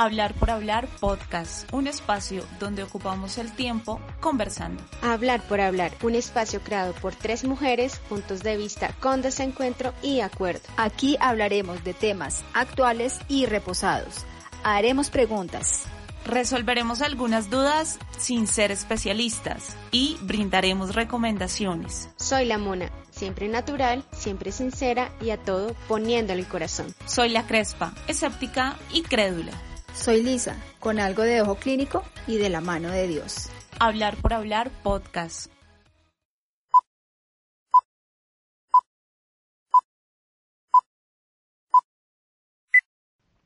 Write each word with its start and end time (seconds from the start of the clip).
Hablar 0.00 0.32
por 0.34 0.48
Hablar 0.48 0.86
Podcast, 1.00 1.68
un 1.74 1.88
espacio 1.88 2.44
donde 2.60 2.84
ocupamos 2.84 3.36
el 3.36 3.50
tiempo 3.50 4.00
conversando. 4.20 4.80
Hablar 5.02 5.42
por 5.42 5.60
Hablar, 5.60 5.90
un 6.02 6.14
espacio 6.14 6.60
creado 6.60 6.92
por 6.92 7.16
tres 7.16 7.42
mujeres, 7.42 7.98
puntos 8.08 8.44
de 8.44 8.56
vista 8.56 8.94
con 9.00 9.22
desencuentro 9.22 9.92
y 10.00 10.20
acuerdo. 10.20 10.60
Aquí 10.76 11.16
hablaremos 11.18 11.82
de 11.82 11.94
temas 11.94 12.44
actuales 12.54 13.18
y 13.26 13.46
reposados. 13.46 14.24
Haremos 14.62 15.10
preguntas. 15.10 15.86
Resolveremos 16.24 17.02
algunas 17.02 17.50
dudas 17.50 17.98
sin 18.16 18.46
ser 18.46 18.70
especialistas 18.70 19.76
y 19.90 20.16
brindaremos 20.22 20.94
recomendaciones. 20.94 22.08
Soy 22.18 22.44
la 22.44 22.58
Mona, 22.58 22.92
siempre 23.10 23.48
natural, 23.48 24.04
siempre 24.12 24.52
sincera 24.52 25.10
y 25.20 25.30
a 25.30 25.38
todo 25.38 25.74
poniéndole 25.88 26.42
el 26.42 26.46
corazón. 26.46 26.94
Soy 27.04 27.30
la 27.30 27.48
Crespa, 27.48 27.94
escéptica 28.06 28.76
y 28.92 29.02
crédula. 29.02 29.54
Soy 29.98 30.22
Lisa, 30.22 30.56
con 30.78 31.00
algo 31.00 31.24
de 31.24 31.42
ojo 31.42 31.56
clínico 31.56 32.04
y 32.28 32.36
de 32.36 32.48
la 32.48 32.60
mano 32.60 32.88
de 32.88 33.08
Dios. 33.08 33.50
Hablar 33.80 34.16
por 34.16 34.32
hablar 34.32 34.70
podcast. 34.84 35.50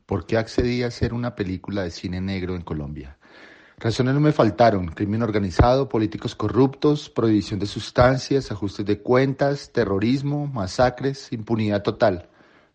¿Por 0.04 0.26
qué 0.26 0.36
accedí 0.36 0.82
a 0.82 0.88
hacer 0.88 1.14
una 1.14 1.34
película 1.34 1.84
de 1.84 1.90
cine 1.90 2.20
negro 2.20 2.54
en 2.54 2.60
Colombia? 2.60 3.16
Razones 3.78 4.12
no 4.12 4.20
me 4.20 4.32
faltaron, 4.32 4.88
crimen 4.88 5.22
organizado, 5.22 5.88
políticos 5.88 6.34
corruptos, 6.34 7.08
prohibición 7.08 7.60
de 7.60 7.66
sustancias, 7.66 8.52
ajustes 8.52 8.84
de 8.84 9.00
cuentas, 9.00 9.72
terrorismo, 9.72 10.46
masacres, 10.46 11.32
impunidad 11.32 11.82
total. 11.82 12.28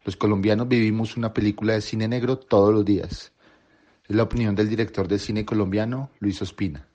Los 0.04 0.18
colombianos 0.18 0.68
vivimos 0.68 1.16
una 1.16 1.32
película 1.32 1.74
de 1.74 1.82
cine 1.82 2.08
negro 2.08 2.40
todos 2.40 2.74
los 2.74 2.84
días. 2.84 3.34
Es 4.08 4.16
la 4.16 4.24
opinión 4.24 4.56
del 4.56 4.70
director 4.70 5.08
de 5.08 5.20
cine 5.20 5.46
colombiano, 5.46 6.12
Luis 6.20 6.42
Ospina. 6.42 6.88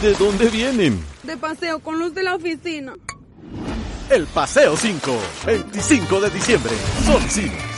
¿De 0.00 0.12
dónde 0.14 0.50
vienen? 0.50 1.02
De 1.22 1.36
paseo 1.36 1.78
con 1.80 1.98
los 1.98 2.14
de 2.14 2.22
la 2.22 2.34
oficina. 2.34 2.94
El 4.10 4.26
Paseo 4.26 4.76
5, 4.76 5.18
25 5.46 6.20
de 6.20 6.30
diciembre, 6.30 6.72
Sol 7.06 7.22
Cines. 7.22 7.73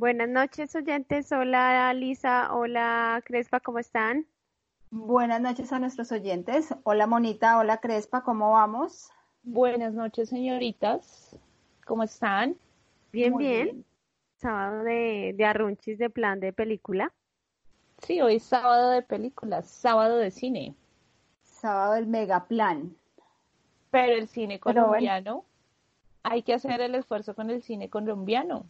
Buenas 0.00 0.30
noches, 0.30 0.74
oyentes. 0.74 1.30
Hola, 1.30 1.92
Lisa. 1.92 2.54
Hola, 2.54 3.20
Crespa. 3.22 3.60
¿Cómo 3.60 3.78
están? 3.78 4.26
Buenas 4.90 5.42
noches 5.42 5.74
a 5.74 5.78
nuestros 5.78 6.10
oyentes. 6.10 6.74
Hola, 6.84 7.06
Monita. 7.06 7.58
Hola, 7.58 7.82
Crespa. 7.82 8.22
¿Cómo 8.22 8.52
vamos? 8.52 9.10
Buenas 9.42 9.92
noches, 9.92 10.30
señoritas. 10.30 11.38
¿Cómo 11.84 12.02
están? 12.02 12.56
Bien, 13.12 13.36
bien. 13.36 13.84
Sábado 14.36 14.84
de, 14.84 15.34
de 15.36 15.44
arrunchis 15.44 15.98
de 15.98 16.08
plan 16.08 16.40
de 16.40 16.54
película. 16.54 17.12
Sí, 17.98 18.22
hoy 18.22 18.36
es 18.36 18.44
sábado 18.44 18.92
de 18.92 19.02
películas, 19.02 19.68
sábado 19.68 20.16
de 20.16 20.30
cine. 20.30 20.74
Sábado 21.42 21.92
del 21.92 22.06
megaplan. 22.06 22.96
Pero 23.90 24.14
el 24.14 24.28
cine 24.28 24.60
colombiano, 24.60 25.44
hay 26.22 26.42
que 26.42 26.54
hacer 26.54 26.80
el 26.80 26.94
esfuerzo 26.94 27.34
con 27.34 27.50
el 27.50 27.62
cine 27.62 27.90
colombiano. 27.90 28.64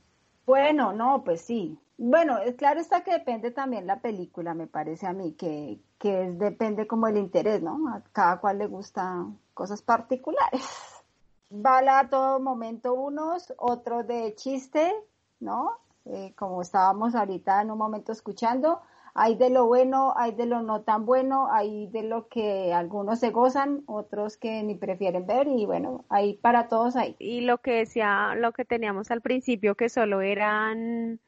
Bueno, 0.46 0.92
no, 0.92 1.22
pues 1.24 1.42
sí. 1.42 1.78
Bueno, 1.96 2.38
claro 2.56 2.80
está 2.80 3.02
que 3.02 3.12
depende 3.12 3.50
también 3.50 3.86
la 3.86 4.00
película, 4.00 4.54
me 4.54 4.66
parece 4.66 5.06
a 5.06 5.12
mí, 5.12 5.32
que, 5.34 5.80
que 5.98 6.24
es, 6.24 6.38
depende 6.38 6.86
como 6.86 7.06
el 7.06 7.18
interés, 7.18 7.62
¿no? 7.62 7.88
A 7.88 8.02
cada 8.12 8.40
cual 8.40 8.58
le 8.58 8.66
gustan 8.66 9.38
cosas 9.52 9.82
particulares. 9.82 10.62
Bala 11.50 11.98
a 11.98 12.08
todo 12.08 12.40
momento 12.40 12.94
unos, 12.94 13.52
otros 13.58 14.06
de 14.06 14.34
chiste, 14.34 14.94
¿no? 15.40 15.78
Eh, 16.06 16.32
como 16.36 16.62
estábamos 16.62 17.14
ahorita 17.14 17.60
en 17.60 17.70
un 17.70 17.78
momento 17.78 18.12
escuchando, 18.12 18.80
hay 19.14 19.36
de 19.36 19.50
lo 19.50 19.66
bueno, 19.66 20.14
hay 20.16 20.32
de 20.32 20.46
lo 20.46 20.62
no 20.62 20.82
tan 20.82 21.06
bueno, 21.06 21.48
hay 21.52 21.88
de 21.88 22.02
lo 22.02 22.28
que 22.28 22.72
algunos 22.72 23.20
se 23.20 23.30
gozan, 23.30 23.82
otros 23.86 24.36
que 24.36 24.62
ni 24.62 24.74
prefieren 24.74 25.26
ver 25.26 25.48
y 25.48 25.66
bueno, 25.66 26.04
hay 26.08 26.34
para 26.34 26.68
todos 26.68 26.96
ahí. 26.96 27.16
Y 27.18 27.42
lo 27.42 27.58
que 27.58 27.72
decía, 27.72 28.34
lo 28.36 28.52
que 28.52 28.64
teníamos 28.64 29.10
al 29.10 29.20
principio, 29.20 29.74
que 29.74 29.88
solo 29.88 30.20
eran 30.20 31.20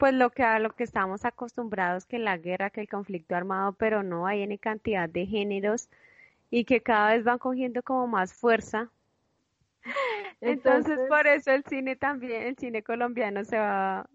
pues 0.00 0.14
lo 0.14 0.30
que 0.30 0.42
a 0.42 0.58
lo 0.58 0.74
que 0.74 0.82
estamos 0.82 1.26
acostumbrados, 1.26 2.06
que 2.06 2.18
la 2.18 2.38
guerra, 2.38 2.70
que 2.70 2.80
el 2.80 2.88
conflicto 2.88 3.36
armado, 3.36 3.74
pero 3.74 4.02
no 4.02 4.26
hay 4.26 4.42
any 4.42 4.56
cantidad 4.56 5.08
de 5.08 5.26
géneros 5.26 5.90
y 6.50 6.64
que 6.64 6.82
cada 6.82 7.10
vez 7.12 7.22
van 7.22 7.38
cogiendo 7.38 7.82
como 7.82 8.06
más 8.06 8.32
fuerza. 8.32 8.90
Entonces, 10.40 10.92
Entonces 10.92 11.08
por 11.08 11.26
eso 11.26 11.50
el 11.52 11.64
cine 11.64 11.96
también, 11.96 12.42
el 12.42 12.56
cine 12.56 12.82
colombiano 12.82 13.44
se 13.44 13.58
va, 13.58 14.08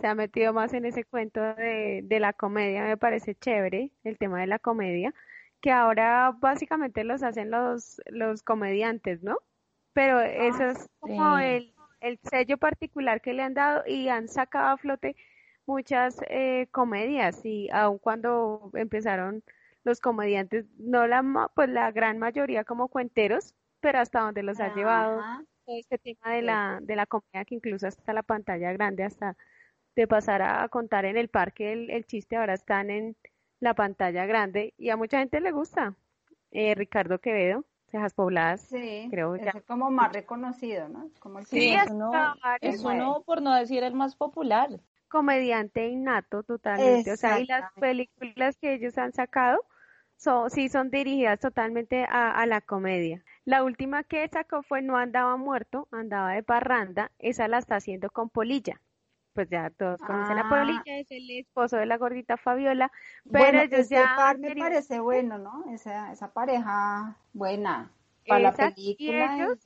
se 0.00 0.06
ha 0.06 0.14
metido 0.14 0.52
más 0.52 0.72
en 0.72 0.86
ese 0.86 1.04
cuento 1.04 1.40
de, 1.40 2.00
de 2.04 2.20
la 2.20 2.32
comedia, 2.32 2.84
me 2.84 2.96
parece 2.96 3.34
chévere 3.34 3.92
el 4.02 4.18
tema 4.18 4.40
de 4.40 4.46
la 4.46 4.58
comedia, 4.58 5.14
que 5.60 5.70
ahora 5.70 6.32
básicamente 6.38 7.04
los 7.04 7.22
hacen 7.22 7.50
los, 7.50 8.00
los 8.06 8.42
comediantes, 8.42 9.22
¿no? 9.22 9.38
Pero 9.92 10.20
eso 10.20 10.64
es 10.64 10.88
como 11.00 11.38
el, 11.38 11.74
el 12.00 12.18
sello 12.22 12.56
particular 12.56 13.20
que 13.20 13.34
le 13.34 13.42
han 13.42 13.54
dado 13.54 13.82
y 13.86 14.08
han 14.08 14.28
sacado 14.28 14.68
a 14.68 14.76
flote 14.78 15.16
muchas 15.66 16.16
eh, 16.28 16.68
comedias 16.70 17.44
y 17.44 17.68
aun 17.70 17.98
cuando 17.98 18.70
empezaron 18.74 19.42
los 19.84 20.00
comediantes, 20.00 20.66
no 20.78 21.06
la 21.06 21.22
pues 21.54 21.68
la 21.68 21.90
gran 21.92 22.18
mayoría 22.18 22.64
como 22.64 22.88
cuenteros, 22.88 23.54
pero 23.80 23.98
hasta 23.98 24.20
donde 24.20 24.42
los 24.42 24.60
ha 24.60 24.74
llevado 24.74 25.22
este 25.66 25.98
tema 25.98 26.34
de 26.34 26.42
la 26.42 26.78
de 26.82 26.96
la 26.96 27.06
comedia 27.06 27.44
que 27.44 27.54
incluso 27.54 27.86
hasta 27.86 28.12
la 28.12 28.22
pantalla 28.22 28.72
grande 28.72 29.04
hasta 29.04 29.36
de 29.96 30.06
pasar 30.06 30.42
a 30.42 30.68
contar 30.68 31.04
en 31.04 31.16
el 31.16 31.28
parque 31.28 31.72
el, 31.72 32.06
chiste, 32.06 32.36
ahora 32.36 32.54
están 32.54 32.90
en 32.90 33.16
la 33.58 33.74
pantalla 33.74 34.26
grande 34.26 34.74
y 34.78 34.90
a 34.90 34.96
mucha 34.96 35.18
gente 35.18 35.40
le 35.40 35.52
gusta. 35.52 35.94
Eh, 36.52 36.74
Ricardo 36.74 37.20
Quevedo, 37.20 37.64
Cejas 37.90 38.14
Pobladas, 38.14 38.62
sí, 38.62 39.06
creo 39.10 39.36
es 39.36 39.62
como 39.66 39.90
más 39.90 40.12
reconocido, 40.12 40.88
¿no? 40.88 41.08
Como 41.20 41.38
el 41.38 41.46
sí, 41.46 41.72
es 41.74 41.90
uno, 41.90 42.12
es 42.60 42.82
uno, 42.82 43.22
por 43.24 43.40
no 43.40 43.54
decir 43.54 43.84
el 43.84 43.94
más 43.94 44.16
popular. 44.16 44.68
Comediante 45.08 45.88
innato 45.88 46.42
totalmente, 46.42 47.12
o 47.12 47.16
sea, 47.16 47.40
y 47.40 47.46
las 47.46 47.72
películas 47.74 48.56
que 48.56 48.74
ellos 48.74 48.96
han 48.98 49.12
sacado 49.12 49.60
son, 50.16 50.50
sí 50.50 50.68
son 50.68 50.90
dirigidas 50.90 51.38
totalmente 51.40 52.04
a, 52.04 52.32
a, 52.32 52.46
la 52.46 52.60
comedia. 52.60 53.24
La 53.44 53.64
última 53.64 54.04
que 54.04 54.26
sacó 54.28 54.62
fue 54.62 54.82
No 54.82 54.96
andaba 54.96 55.36
muerto, 55.36 55.88
andaba 55.90 56.32
de 56.32 56.42
parranda, 56.42 57.10
esa 57.18 57.48
la 57.48 57.58
está 57.58 57.76
haciendo 57.76 58.10
con 58.10 58.28
Polilla 58.28 58.80
pues 59.32 59.48
ya 59.48 59.70
todos 59.70 60.00
conocen 60.00 60.38
a 60.38 60.48
Polilla, 60.48 60.98
es 60.98 61.10
el 61.10 61.30
esposo 61.30 61.76
de 61.76 61.86
la 61.86 61.96
gordita 61.96 62.36
Fabiola, 62.36 62.90
pero 63.30 63.60
ellos 63.60 63.88
ya... 63.88 64.14
Par 64.16 64.38
me 64.38 64.54
parece 64.54 65.00
bueno, 65.00 65.38
¿no? 65.38 65.64
Esa, 65.72 66.12
esa 66.12 66.32
pareja 66.32 67.16
buena 67.32 67.90
para 68.26 68.40
la 68.40 68.52
película. 68.52 69.36
ellos 69.36 69.58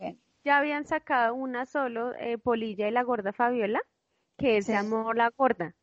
ya 0.44 0.58
habían 0.58 0.84
sacado 0.84 1.34
una 1.34 1.64
solo, 1.66 2.14
eh, 2.16 2.38
Polilla 2.38 2.86
y 2.88 2.91
la 2.91 3.02
gorda 3.02 3.32
Fabiola, 3.32 3.80
que 4.36 4.62
se 4.62 4.72
llamó 4.72 5.12
La 5.14 5.30
Gorda. 5.30 5.75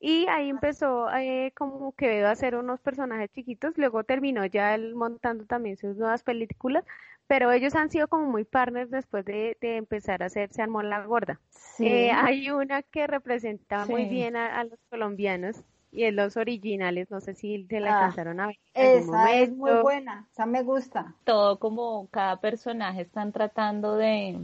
Y 0.00 0.26
ahí 0.28 0.48
empezó 0.48 1.10
eh, 1.10 1.52
como 1.56 1.92
que 1.92 2.24
a 2.24 2.30
hacer 2.30 2.54
unos 2.54 2.80
personajes 2.80 3.30
chiquitos, 3.32 3.76
luego 3.76 4.04
terminó 4.04 4.44
ya 4.46 4.74
él 4.74 4.94
montando 4.94 5.44
también 5.44 5.76
sus 5.76 5.96
nuevas 5.96 6.22
películas, 6.22 6.84
pero 7.26 7.50
ellos 7.50 7.74
han 7.74 7.90
sido 7.90 8.06
como 8.06 8.26
muy 8.26 8.44
partners 8.44 8.90
después 8.90 9.24
de, 9.24 9.56
empezar 9.60 10.22
a 10.22 10.26
hacer 10.26 10.50
Se 10.52 10.62
armó 10.62 10.82
la 10.82 11.04
gorda. 11.04 11.40
Eh, 11.80 12.10
hay 12.12 12.50
una 12.50 12.82
que 12.82 13.06
representa 13.06 13.86
muy 13.86 14.06
bien 14.06 14.36
a, 14.36 14.64
los 14.64 14.78
colombianos 14.88 15.56
y 15.90 16.04
es 16.04 16.14
los 16.14 16.36
originales, 16.36 17.10
no 17.10 17.20
sé 17.20 17.34
si 17.34 17.66
se 17.68 17.80
la 17.80 17.94
alcanzaron 17.96 18.40
a 18.40 18.48
ver. 18.48 18.58
esa 18.74 19.34
es 19.34 19.50
muy 19.50 19.72
buena, 19.82 20.28
esa 20.32 20.46
me 20.46 20.62
gusta. 20.62 21.14
Todo 21.24 21.58
como 21.58 22.08
cada 22.10 22.40
personaje 22.40 23.02
están 23.02 23.32
tratando 23.32 23.96
de, 23.96 24.38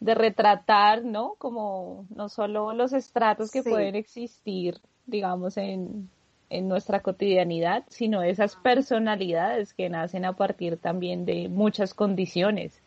de 0.00 0.14
retratar, 0.14 1.04
¿no? 1.04 1.34
Como 1.38 2.06
no 2.14 2.28
solo 2.28 2.72
los 2.72 2.92
estratos 2.92 3.50
que 3.50 3.62
pueden 3.62 3.96
existir, 3.96 4.80
digamos, 5.06 5.56
en, 5.56 6.08
en 6.50 6.68
nuestra 6.68 7.00
cotidianidad, 7.00 7.84
sino 7.88 8.22
esas 8.22 8.56
personalidades 8.56 9.74
que 9.74 9.88
nacen 9.88 10.24
a 10.24 10.34
partir 10.34 10.76
también 10.76 11.24
de 11.24 11.48
muchas 11.48 11.94
condiciones. 11.94 12.80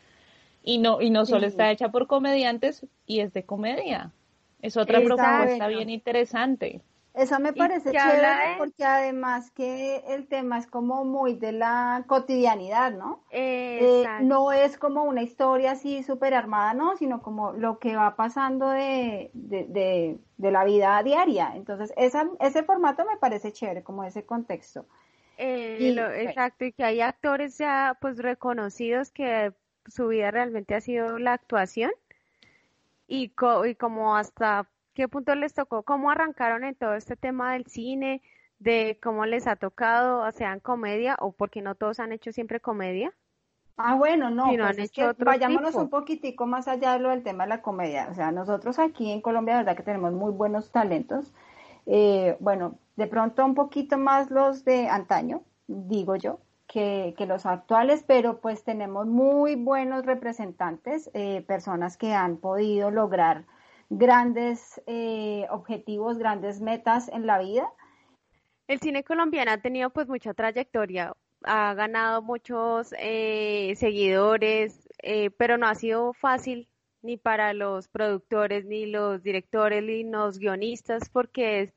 Y 0.63 0.77
no, 0.77 1.01
y 1.01 1.09
no 1.09 1.25
solo 1.25 1.47
está 1.47 1.71
hecha 1.71 1.89
por 1.89 2.07
comediantes 2.07 2.85
y 3.05 3.19
es 3.21 3.33
de 3.33 3.43
comedia. 3.43 4.11
Es 4.61 4.77
otra 4.77 5.01
propuesta 5.01 5.67
bien 5.67 5.89
interesante. 5.89 6.81
Eso 7.13 7.39
me 7.39 7.51
parece 7.51 7.91
chévere 7.91 8.55
porque 8.57 8.85
además 8.85 9.51
que 9.51 9.97
el 10.07 10.27
tema 10.27 10.57
es 10.57 10.65
como 10.65 11.03
muy 11.03 11.33
de 11.33 11.51
la 11.51 12.05
cotidianidad, 12.07 12.93
¿no? 12.93 13.25
Eh, 13.31 14.05
no 14.21 14.53
es 14.53 14.77
como 14.77 15.03
una 15.03 15.21
historia 15.21 15.71
así 15.71 16.03
súper 16.03 16.33
armada, 16.33 16.73
¿no? 16.73 16.95
Sino 16.95 17.21
como 17.21 17.51
lo 17.51 17.79
que 17.79 17.97
va 17.97 18.15
pasando 18.15 18.69
de, 18.69 19.29
de, 19.33 20.17
de, 20.37 20.51
la 20.51 20.63
vida 20.63 21.03
diaria. 21.03 21.51
Entonces, 21.53 21.93
esa, 21.97 22.29
ese 22.39 22.63
formato 22.63 23.03
me 23.05 23.17
parece 23.17 23.51
chévere, 23.51 23.83
como 23.83 24.05
ese 24.05 24.23
contexto. 24.23 24.85
Eh, 25.37 25.93
exacto, 26.21 26.63
y 26.63 26.71
que 26.71 26.85
hay 26.85 27.01
actores 27.01 27.57
ya 27.57 27.97
pues 27.99 28.19
reconocidos 28.19 29.11
que 29.11 29.51
su 29.85 30.07
vida 30.07 30.31
realmente 30.31 30.75
ha 30.75 30.81
sido 30.81 31.17
la 31.17 31.33
actuación 31.33 31.91
y, 33.07 33.33
y 33.65 33.75
como 33.75 34.15
hasta 34.15 34.69
qué 34.93 35.07
punto 35.07 35.35
les 35.35 35.53
tocó, 35.53 35.83
cómo 35.83 36.11
arrancaron 36.11 36.63
en 36.63 36.75
todo 36.75 36.95
este 36.95 37.15
tema 37.15 37.53
del 37.53 37.65
cine, 37.65 38.21
de 38.59 38.99
cómo 39.01 39.25
les 39.25 39.47
ha 39.47 39.55
tocado, 39.55 40.29
sean 40.31 40.59
comedia 40.59 41.17
o 41.19 41.31
porque 41.31 41.61
no 41.61 41.75
todos 41.75 41.99
han 41.99 42.11
hecho 42.11 42.31
siempre 42.31 42.59
comedia. 42.59 43.13
Ah, 43.77 43.95
bueno, 43.95 44.29
no, 44.29 44.45
pues 44.45 44.91
vayámonos 45.17 45.73
un 45.75 45.89
poquitico 45.89 46.45
más 46.45 46.67
allá 46.67 46.93
de 46.93 46.99
lo 46.99 47.09
del 47.09 47.23
tema 47.23 47.45
de 47.45 47.49
la 47.49 47.61
comedia. 47.61 48.09
O 48.11 48.13
sea, 48.13 48.31
nosotros 48.31 48.77
aquí 48.77 49.11
en 49.11 49.21
Colombia, 49.21 49.55
la 49.55 49.61
verdad 49.61 49.75
que 49.75 49.83
tenemos 49.83 50.13
muy 50.13 50.31
buenos 50.31 50.71
talentos. 50.71 51.33
Eh, 51.87 52.37
bueno, 52.39 52.75
de 52.95 53.07
pronto 53.07 53.43
un 53.43 53.55
poquito 53.55 53.97
más 53.97 54.29
los 54.29 54.63
de 54.65 54.87
antaño, 54.87 55.41
digo 55.67 56.15
yo, 56.15 56.39
que, 56.67 57.15
los 57.27 57.45
actuales, 57.45 58.03
pero 58.05 58.39
pues 58.39 58.63
tenemos 58.63 59.07
muy 59.07 59.55
buenos 59.55 60.05
representantes, 60.05 61.09
eh, 61.13 61.43
personas 61.47 61.97
que 61.97 62.13
han 62.13 62.37
podido 62.37 62.91
lograr 62.91 63.45
grandes 63.91 64.81
eh, 64.87 65.45
objetivos, 65.49 66.17
grandes 66.17 66.61
metas 66.61 67.09
en 67.09 67.27
la 67.27 67.39
vida. 67.39 67.69
El 68.67 68.79
cine 68.79 69.03
colombiano 69.03 69.51
ha 69.51 69.57
tenido 69.57 69.89
pues 69.89 70.07
mucha 70.07 70.33
trayectoria, 70.33 71.13
ha 71.43 71.73
ganado 71.73 72.21
muchos 72.21 72.95
eh, 72.97 73.73
seguidores, 73.75 74.87
eh, 75.03 75.29
pero 75.31 75.57
no 75.57 75.67
ha 75.67 75.75
sido 75.75 76.13
fácil 76.13 76.69
ni 77.01 77.17
para 77.17 77.53
los 77.53 77.89
productores, 77.89 78.63
ni 78.63 78.85
los 78.85 79.23
directores, 79.23 79.83
ni 79.83 80.03
los 80.03 80.39
guionistas, 80.39 81.09
porque 81.09 81.61
es, 81.61 81.73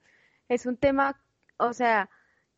es 0.49 0.67
un 0.67 0.77
tema, 0.77 1.21
o 1.57 1.73
sea, 1.73 2.11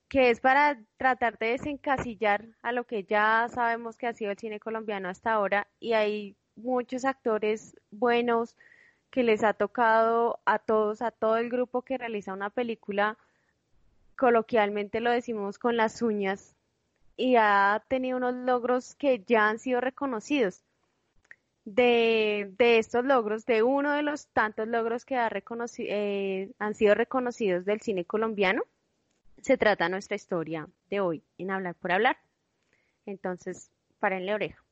que 0.08 0.28
es 0.28 0.40
para 0.40 0.78
tratar 0.98 1.38
de 1.38 1.52
desencasillar 1.52 2.44
a 2.60 2.72
lo 2.72 2.84
que 2.84 3.04
ya 3.04 3.48
sabemos 3.48 3.96
que 3.96 4.06
ha 4.06 4.12
sido 4.12 4.32
el 4.32 4.38
cine 4.38 4.60
colombiano 4.60 5.08
hasta 5.08 5.32
ahora, 5.32 5.66
y 5.80 5.94
hay 5.94 6.36
muchos 6.56 7.06
actores 7.06 7.74
buenos, 7.90 8.54
que 9.16 9.22
les 9.22 9.42
ha 9.44 9.54
tocado 9.54 10.40
a 10.44 10.58
todos, 10.58 11.00
a 11.00 11.10
todo 11.10 11.38
el 11.38 11.48
grupo 11.48 11.80
que 11.80 11.96
realiza 11.96 12.34
una 12.34 12.50
película, 12.50 13.16
coloquialmente 14.14 15.00
lo 15.00 15.10
decimos 15.10 15.58
con 15.58 15.78
las 15.78 16.02
uñas, 16.02 16.54
y 17.16 17.36
ha 17.36 17.82
tenido 17.88 18.18
unos 18.18 18.34
logros 18.34 18.94
que 18.94 19.24
ya 19.26 19.48
han 19.48 19.58
sido 19.58 19.80
reconocidos. 19.80 20.60
De, 21.64 22.52
estos 22.58 23.06
logros, 23.06 23.46
de 23.46 23.62
uno 23.62 23.92
de 23.92 24.02
los 24.02 24.26
tantos 24.26 24.68
logros 24.68 25.06
que 25.06 25.16
eh, 25.78 26.50
han 26.58 26.74
sido 26.74 26.94
reconocidos 26.94 27.64
del 27.64 27.80
cine 27.80 28.04
colombiano, 28.04 28.64
se 29.40 29.56
trata 29.56 29.88
nuestra 29.88 30.16
historia 30.16 30.68
de 30.90 31.00
hoy 31.00 31.22
en 31.38 31.52
Hablar 31.52 31.74
por 31.76 31.90
Hablar. 31.90 32.18
Entonces, 33.06 33.70
párenle 33.98 34.34
oreja. 34.34 34.62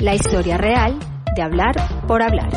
La 0.00 0.16
historia 0.16 0.58
real 0.58 0.98
de 1.34 1.42
hablar 1.42 1.74
por 2.06 2.22
hablar. 2.22 2.50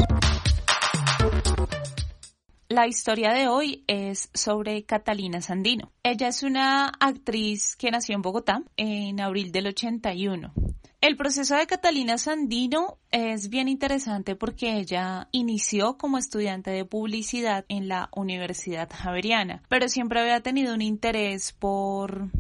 La 2.68 2.88
historia 2.88 3.32
de 3.32 3.48
hoy 3.48 3.84
es 3.88 4.30
sobre 4.34 4.84
Catalina 4.84 5.42
Sandino. 5.42 5.92
Ella 6.04 6.28
es 6.28 6.44
una 6.44 6.88
actriz 7.00 7.76
que 7.76 7.92
nació 7.92 8.16
en 8.16 8.22
Bogotá 8.22 8.64
en 8.76 9.22
abril 9.22 9.52
del 9.52 9.68
81. 9.68 10.54
El 11.00 11.18
proceso 11.18 11.56
de 11.56 11.68
Catalina 11.68 12.18
Sandino 12.18 12.98
es 13.12 13.50
bien 13.50 13.68
interesante 13.68 14.36
porque 14.36 14.78
ella 14.78 15.30
inició 15.32 15.98
como 15.98 16.18
estudiante 16.18 16.72
de 16.72 16.84
publicidad 16.84 17.64
en 17.70 17.88
la 17.88 18.10
Universidad 18.16 18.90
Javeriana, 18.92 19.62
pero 19.70 19.88
siempre 19.88 20.20
había 20.20 20.42
tenido 20.42 20.74
un 20.74 20.82
interés 20.82 21.54
por 21.54 22.32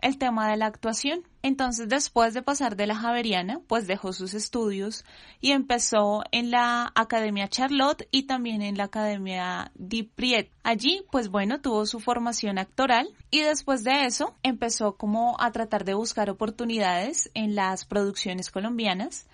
el 0.00 0.18
tema 0.18 0.50
de 0.50 0.56
la 0.56 0.66
actuación. 0.66 1.22
Entonces, 1.42 1.88
después 1.88 2.34
de 2.34 2.42
pasar 2.42 2.76
de 2.76 2.86
la 2.86 2.96
Javeriana, 2.96 3.60
pues 3.66 3.86
dejó 3.86 4.12
sus 4.12 4.34
estudios 4.34 5.04
y 5.40 5.52
empezó 5.52 6.24
en 6.32 6.50
la 6.50 6.92
Academia 6.94 7.48
Charlotte 7.48 8.08
y 8.10 8.24
también 8.24 8.62
en 8.62 8.76
la 8.76 8.84
Academia 8.84 9.70
Dipriet. 9.74 10.50
Allí, 10.62 11.04
pues 11.10 11.28
bueno, 11.28 11.60
tuvo 11.60 11.86
su 11.86 12.00
formación 12.00 12.58
actoral 12.58 13.08
y 13.30 13.42
después 13.42 13.84
de 13.84 14.04
eso 14.06 14.34
empezó 14.42 14.96
como 14.96 15.36
a 15.40 15.52
tratar 15.52 15.84
de 15.84 15.94
buscar 15.94 16.30
oportunidades 16.30 17.30
en 17.34 17.54
las 17.54 17.84
producciones 17.84 18.50
colombianas 18.50 19.26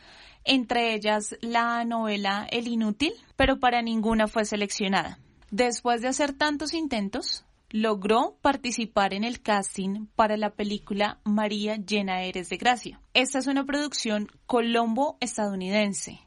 entre 0.45 0.95
ellas 0.95 1.37
la 1.41 1.85
novela 1.85 2.47
El 2.51 2.69
Inútil, 2.69 3.13
pero 3.37 3.61
para 3.61 3.83
ninguna 3.83 4.27
fue 4.27 4.45
seleccionada. 4.45 5.19
Después 5.51 6.01
de 6.01 6.09
hacer 6.09 6.33
tantos 6.33 6.75
intentos, 6.75 7.45
logró 7.73 8.37
participar 8.43 9.15
en 9.15 9.25
el 9.25 9.41
casting 9.41 10.07
para 10.15 10.37
la 10.37 10.51
película 10.51 11.19
María 11.25 11.77
llena 11.77 12.23
eres 12.23 12.51
de 12.51 12.59
gracia. 12.59 13.01
Esta 13.15 13.39
es 13.39 13.47
una 13.47 13.65
producción 13.65 14.29
colombo-estadounidense 14.47 16.21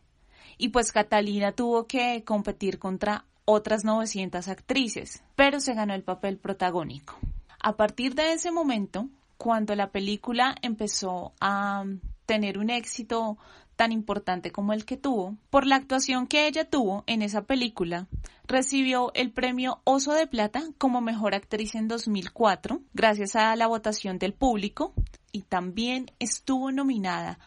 y 0.57 0.69
pues 0.69 0.91
Catalina 0.91 1.51
tuvo 1.51 1.85
que 1.85 2.23
competir 2.25 2.79
contra 2.79 3.25
otras 3.45 3.85
900 3.85 4.47
actrices, 4.47 5.23
pero 5.35 5.59
se 5.59 5.75
ganó 5.75 5.93
el 5.93 6.03
papel 6.03 6.39
protagónico. 6.39 7.15
A 7.61 7.75
partir 7.75 8.15
de 8.15 8.33
ese 8.33 8.51
momento, 8.51 9.07
cuando 9.37 9.75
la 9.75 9.91
película 9.91 10.55
empezó 10.63 11.33
a 11.39 11.85
tener 12.25 12.57
un 12.57 12.71
éxito 12.71 13.37
tan 13.75 13.91
importante 13.91 14.51
como 14.51 14.73
el 14.73 14.85
que 14.85 14.97
tuvo, 14.97 15.35
por 15.49 15.65
la 15.65 15.75
actuación 15.75 16.27
que 16.27 16.47
ella 16.47 16.69
tuvo 16.69 17.03
en 17.07 17.21
esa 17.21 17.43
película, 17.43 18.07
recibió 18.47 19.11
el 19.13 19.31
premio 19.31 19.81
Oso 19.83 20.13
de 20.13 20.27
Plata 20.27 20.63
como 20.77 21.01
mejor 21.01 21.35
actriz 21.35 21.75
en 21.75 21.87
2004, 21.87 22.81
gracias 22.93 23.35
a 23.35 23.55
la 23.55 23.67
votación 23.67 24.17
del 24.17 24.33
público, 24.33 24.93
y 25.31 25.41
también 25.41 26.11
estuvo 26.19 26.71
nominada 26.71 27.39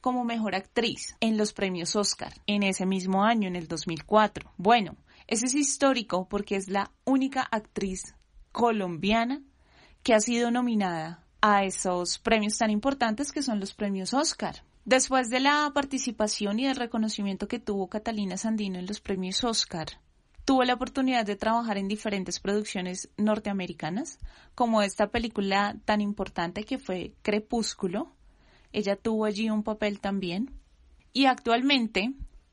como 0.00 0.24
mejor 0.24 0.54
actriz 0.54 1.16
en 1.20 1.38
los 1.38 1.52
premios 1.52 1.96
Oscar 1.96 2.32
en 2.46 2.62
ese 2.62 2.86
mismo 2.86 3.24
año, 3.24 3.48
en 3.48 3.56
el 3.56 3.68
2004. 3.68 4.52
Bueno, 4.56 4.96
ese 5.26 5.46
es 5.46 5.54
histórico 5.54 6.28
porque 6.28 6.56
es 6.56 6.68
la 6.68 6.90
única 7.04 7.42
actriz 7.42 8.14
colombiana 8.52 9.42
que 10.02 10.14
ha 10.14 10.20
sido 10.20 10.50
nominada 10.50 11.24
a 11.40 11.64
esos 11.64 12.18
premios 12.18 12.58
tan 12.58 12.70
importantes 12.70 13.32
que 13.32 13.42
son 13.42 13.60
los 13.60 13.74
premios 13.74 14.14
Oscar. 14.14 14.62
Después 14.84 15.30
de 15.30 15.40
la 15.40 15.70
participación 15.74 16.60
y 16.60 16.66
del 16.66 16.76
reconocimiento 16.76 17.48
que 17.48 17.58
tuvo 17.58 17.88
Catalina 17.88 18.36
Sandino 18.36 18.78
en 18.78 18.86
los 18.86 19.00
premios 19.00 19.42
Oscar, 19.42 19.86
tuvo 20.44 20.62
la 20.64 20.74
oportunidad 20.74 21.24
de 21.24 21.36
trabajar 21.36 21.78
en 21.78 21.88
diferentes 21.88 22.38
producciones 22.38 23.08
norteamericanas, 23.16 24.18
como 24.54 24.82
esta 24.82 25.06
película 25.06 25.76
tan 25.86 26.02
importante 26.02 26.64
que 26.64 26.78
fue 26.78 27.14
Crepúsculo. 27.22 28.12
Ella 28.72 28.96
tuvo 28.96 29.24
allí 29.24 29.48
un 29.48 29.62
papel 29.62 30.00
también. 30.00 30.50
Y 31.14 31.26
actualmente, 31.26 32.12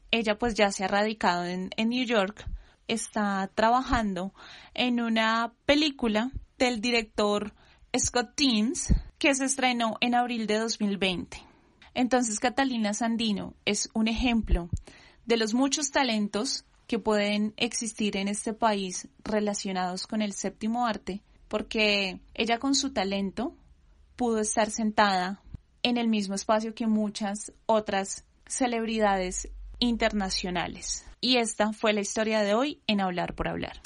ella 0.09 0.37
pues 0.37 0.53
ya 0.53 0.71
se 0.71 0.85
ha 0.85 0.87
radicado 0.87 1.43
en, 1.43 1.69
en 1.75 1.89
New 1.89 2.05
York, 2.05 2.47
está 2.87 3.51
trabajando 3.55 4.33
en 4.73 5.01
una 5.01 5.51
película 5.65 6.31
del 6.57 6.79
director 6.79 7.53
Scott 7.97 8.35
Teams 8.35 8.93
que 9.17 9.35
se 9.35 9.43
estrenó 9.43 9.97
en 9.99 10.15
abril 10.15 10.47
de 10.47 10.59
2020. 10.59 11.50
Entonces 11.93 12.39
Catalina 12.39 12.93
Sandino 12.93 13.53
es 13.65 13.89
un 13.93 14.07
ejemplo 14.07 14.69
de 15.25 15.37
los 15.37 15.53
muchos 15.53 15.91
talentos 15.91 16.65
que 16.87 16.99
pueden 16.99 17.53
existir 17.57 18.17
en 18.17 18.27
este 18.27 18.53
país 18.53 19.07
relacionados 19.23 20.07
con 20.07 20.21
el 20.21 20.33
séptimo 20.33 20.85
arte, 20.85 21.21
porque 21.47 22.19
ella 22.33 22.59
con 22.59 22.75
su 22.75 22.91
talento 22.91 23.55
pudo 24.15 24.39
estar 24.39 24.69
sentada 24.69 25.41
en 25.83 25.97
el 25.97 26.07
mismo 26.07 26.35
espacio 26.35 26.75
que 26.75 26.87
muchas 26.87 27.53
otras 27.65 28.25
celebridades 28.45 29.49
internacionales. 29.79 31.05
Y 31.21 31.37
esta 31.37 31.73
fue 31.73 31.93
la 31.93 32.01
historia 32.01 32.41
de 32.41 32.53
hoy 32.53 32.81
en 32.87 33.01
Hablar 33.01 33.35
por 33.35 33.47
Hablar. 33.47 33.81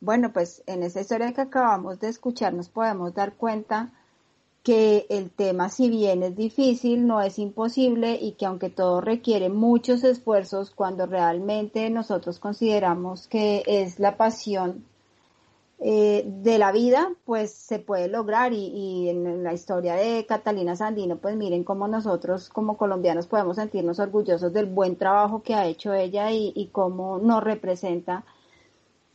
Bueno, 0.00 0.32
pues 0.32 0.62
en 0.66 0.82
esa 0.82 1.00
historia 1.00 1.32
que 1.32 1.40
acabamos 1.40 1.98
de 1.98 2.08
escuchar 2.08 2.54
nos 2.54 2.68
podemos 2.68 3.14
dar 3.14 3.34
cuenta 3.34 3.92
que 4.68 5.06
el 5.08 5.30
tema, 5.30 5.70
si 5.70 5.88
bien 5.88 6.22
es 6.22 6.36
difícil, 6.36 7.06
no 7.06 7.22
es 7.22 7.38
imposible 7.38 8.18
y 8.20 8.32
que 8.32 8.44
aunque 8.44 8.68
todo 8.68 9.00
requiere 9.00 9.48
muchos 9.48 10.04
esfuerzos, 10.04 10.72
cuando 10.72 11.06
realmente 11.06 11.88
nosotros 11.88 12.38
consideramos 12.38 13.28
que 13.28 13.62
es 13.66 13.98
la 13.98 14.18
pasión 14.18 14.84
eh, 15.78 16.22
de 16.26 16.58
la 16.58 16.70
vida, 16.70 17.10
pues 17.24 17.50
se 17.50 17.78
puede 17.78 18.08
lograr 18.08 18.52
y, 18.52 19.08
en 19.08 19.42
la 19.42 19.54
historia 19.54 19.94
de 19.94 20.26
Catalina 20.26 20.76
Sandino, 20.76 21.16
pues 21.16 21.34
miren 21.34 21.64
cómo 21.64 21.88
nosotros 21.88 22.50
como 22.50 22.76
colombianos 22.76 23.26
podemos 23.26 23.56
sentirnos 23.56 23.98
orgullosos 23.98 24.52
del 24.52 24.66
buen 24.66 24.96
trabajo 24.96 25.42
que 25.42 25.54
ha 25.54 25.64
hecho 25.64 25.94
ella 25.94 26.30
y, 26.30 26.68
cómo 26.72 27.18
nos 27.18 27.42
representa 27.42 28.22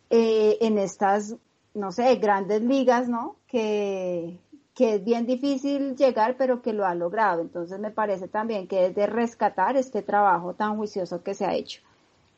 eh, 0.09 0.57
en 0.61 0.79
estas, 0.79 1.35
no 1.75 1.91
sé, 1.91 2.15
grandes 2.15 2.63
ligas, 2.63 3.07
¿no? 3.07 3.35
Que, 3.45 4.39
que 4.73 4.95
es 4.95 5.03
bien 5.03 5.25
difícil 5.25 5.95
llegar, 5.95 6.35
pero 6.37 6.61
que 6.61 6.73
lo 6.73 6.85
ha 6.85 6.95
logrado. 6.95 7.41
Entonces 7.41 7.79
me 7.79 7.91
parece 7.91 8.27
también 8.27 8.67
que 8.67 8.87
es 8.87 8.95
de 8.95 9.05
rescatar 9.05 9.77
este 9.77 10.01
trabajo 10.01 10.53
tan 10.53 10.77
juicioso 10.77 11.23
que 11.23 11.33
se 11.33 11.45
ha 11.45 11.53
hecho. 11.53 11.81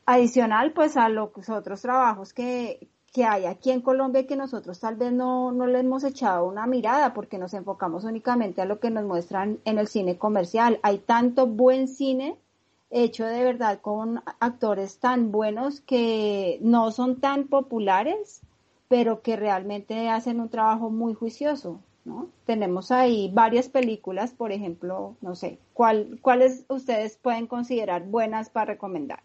Adicional, 0.04 0.72
pues 0.72 0.96
a 0.96 1.08
los 1.08 1.30
otros 1.48 1.82
trabajos 1.82 2.32
que, 2.32 2.88
que 3.12 3.24
hay 3.24 3.46
aquí 3.46 3.70
en 3.70 3.80
Colombia 3.80 4.26
que 4.26 4.36
nosotros 4.36 4.78
tal 4.78 4.96
vez 4.96 5.12
no, 5.12 5.50
no 5.50 5.66
le 5.66 5.80
hemos 5.80 6.04
echado 6.04 6.46
una 6.46 6.66
mirada 6.66 7.14
porque 7.14 7.38
nos 7.38 7.54
enfocamos 7.54 8.04
únicamente 8.04 8.60
a 8.60 8.66
lo 8.66 8.78
que 8.78 8.90
nos 8.90 9.04
muestran 9.04 9.58
en 9.64 9.78
el 9.78 9.88
cine 9.88 10.18
comercial. 10.18 10.78
Hay 10.82 10.98
tanto 10.98 11.46
buen 11.46 11.88
cine 11.88 12.36
hecho 12.90 13.24
de 13.24 13.42
verdad 13.42 13.80
con 13.80 14.22
actores 14.38 14.98
tan 14.98 15.32
buenos 15.32 15.80
que 15.80 16.58
no 16.62 16.92
son 16.92 17.20
tan 17.20 17.48
populares, 17.48 18.42
pero 18.88 19.22
que 19.22 19.36
realmente 19.36 20.08
hacen 20.08 20.40
un 20.40 20.48
trabajo 20.48 20.90
muy 20.90 21.14
juicioso. 21.14 21.80
¿No? 22.06 22.30
Tenemos 22.46 22.90
ahí 22.90 23.30
varias 23.34 23.68
películas, 23.68 24.32
por 24.32 24.52
ejemplo, 24.52 25.16
no 25.20 25.34
sé, 25.34 25.58
¿cuál, 25.74 26.18
¿cuáles 26.22 26.64
ustedes 26.68 27.18
pueden 27.18 27.46
considerar 27.46 28.04
buenas 28.04 28.48
para 28.48 28.72
recomendar? 28.72 29.20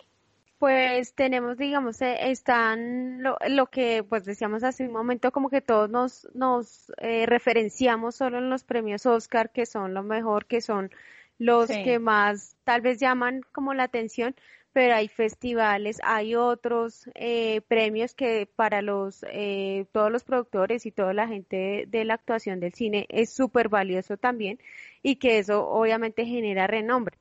Pues 0.58 1.16
tenemos, 1.16 1.58
digamos, 1.58 2.02
eh, 2.02 2.30
están 2.30 3.24
lo, 3.24 3.38
lo, 3.48 3.68
que 3.68 4.04
pues 4.04 4.26
decíamos 4.26 4.64
hace 4.64 4.86
un 4.86 4.94
momento, 4.94 5.32
como 5.32 5.50
que 5.50 5.62
todos 5.62 5.90
nos, 5.90 6.28
nos 6.34 6.92
eh, 6.98 7.26
referenciamos 7.26 8.16
solo 8.16 8.38
en 8.38 8.50
los 8.50 8.64
premios 8.64 9.06
Oscar, 9.06 9.52
que 9.52 9.66
son 9.66 9.94
lo 9.94 10.04
mejor, 10.04 10.46
que 10.46 10.62
son 10.62 10.92
los 11.40 11.68
que 11.70 11.98
más 11.98 12.56
tal 12.64 12.82
vez 12.82 13.00
llaman 13.00 13.42
como 13.52 13.74
la 13.74 13.84
atención, 13.84 14.36
pero 14.74 14.96
hay 14.96 15.08
festivales, 15.08 16.00
hay 16.04 16.36
otros 16.36 17.10
eh, 17.16 17.62
premios 17.68 18.14
que 18.14 18.48
para 18.56 18.82
los 18.82 19.26
eh, 19.30 19.86
todos 19.92 20.12
los 20.12 20.24
productores 20.24 20.86
y 20.86 20.92
toda 20.92 21.14
la 21.14 21.28
gente 21.28 21.86
de, 21.88 22.06
la 22.06 22.14
actuación 22.16 22.60
del 22.60 22.74
cine 22.74 23.06
es 23.10 23.34
súper 23.34 23.70
valioso 23.70 24.18
también 24.18 24.60
y 25.04 25.18
que 25.18 25.40
eso 25.40 25.68
obviamente 25.68 26.26
genera 26.26 26.68
renombre. 26.68 27.18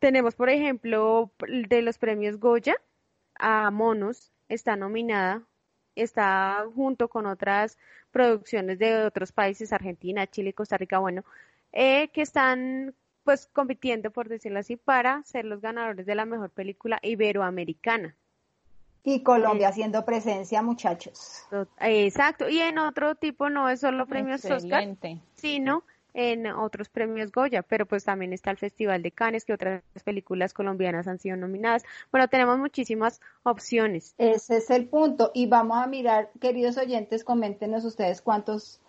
Tenemos, 0.00 0.34
por 0.34 0.50
ejemplo, 0.50 1.30
de 1.48 1.82
los 1.82 1.98
premios 1.98 2.38
Goya, 2.38 2.76
a 3.36 3.70
Monos 3.70 4.32
está 4.48 4.76
nominada, 4.76 5.42
está 5.94 6.64
junto 6.74 7.08
con 7.08 7.26
otras 7.26 7.78
producciones 8.10 8.78
de 8.78 9.04
otros 9.04 9.32
países, 9.32 9.72
Argentina, 9.72 10.26
Chile, 10.26 10.52
Costa 10.52 10.76
Rica, 10.76 10.98
bueno, 10.98 11.24
eh, 11.72 12.08
que 12.08 12.22
están 12.22 12.94
pues 13.24 13.48
compitiendo, 13.52 14.10
por 14.10 14.28
decirlo 14.28 14.58
así, 14.58 14.76
para 14.76 15.22
ser 15.24 15.44
los 15.44 15.60
ganadores 15.60 16.06
de 16.06 16.14
la 16.14 16.24
mejor 16.24 16.50
película 16.50 16.98
iberoamericana. 17.02 18.16
Y 19.04 19.22
Colombia 19.22 19.68
haciendo 19.68 20.04
presencia, 20.04 20.62
muchachos. 20.62 21.42
Exacto. 21.80 22.48
Y 22.48 22.60
en 22.60 22.78
otro 22.78 23.16
tipo 23.16 23.50
no 23.50 23.68
es 23.68 23.80
solo 23.80 24.06
premios 24.06 24.44
Oscar, 24.44 24.96
sino 25.34 25.82
en 26.14 26.46
otros 26.46 26.88
premios 26.88 27.32
Goya, 27.32 27.62
pero 27.62 27.86
pues 27.86 28.04
también 28.04 28.32
está 28.32 28.50
el 28.50 28.58
Festival 28.58 29.02
de 29.02 29.10
Cannes, 29.10 29.44
que 29.44 29.54
otras 29.54 29.82
películas 30.04 30.52
colombianas 30.52 31.08
han 31.08 31.18
sido 31.18 31.36
nominadas. 31.36 31.84
Bueno, 32.10 32.28
tenemos 32.28 32.58
muchísimas 32.58 33.20
opciones. 33.42 34.14
Ese 34.18 34.58
es 34.58 34.70
el 34.70 34.86
punto. 34.86 35.30
Y 35.34 35.46
vamos 35.46 35.78
a 35.78 35.86
mirar, 35.86 36.30
queridos 36.40 36.76
oyentes, 36.76 37.24
coméntenos 37.24 37.84
ustedes 37.84 38.22
cuántos 38.22 38.81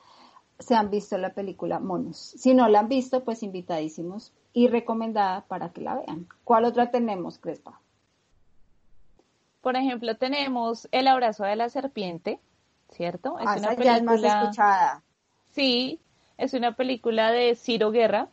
se 0.59 0.75
han 0.75 0.89
visto 0.89 1.17
la 1.17 1.33
película 1.33 1.79
Monos. 1.79 2.17
Si 2.17 2.53
no 2.53 2.67
la 2.67 2.79
han 2.79 2.89
visto, 2.89 3.23
pues 3.23 3.43
invitadísimos 3.43 4.33
y 4.53 4.67
recomendada 4.67 5.41
para 5.41 5.69
que 5.69 5.81
la 5.81 5.95
vean. 5.95 6.27
¿Cuál 6.43 6.65
otra 6.65 6.91
tenemos, 6.91 7.37
Crespa? 7.37 7.79
Por 9.61 9.75
ejemplo, 9.75 10.15
tenemos 10.17 10.87
El 10.91 11.07
abrazo 11.07 11.45
de 11.45 11.55
la 11.55 11.69
serpiente, 11.69 12.39
¿cierto? 12.91 13.39
Es 13.39 13.47
ah, 13.47 13.55
una 13.57 13.69
película... 13.75 14.03
más 14.03 14.23
escuchada. 14.23 15.01
Sí, 15.51 15.99
es 16.37 16.53
una 16.53 16.75
película 16.75 17.31
de 17.31 17.55
Ciro 17.55 17.91
Guerra. 17.91 18.27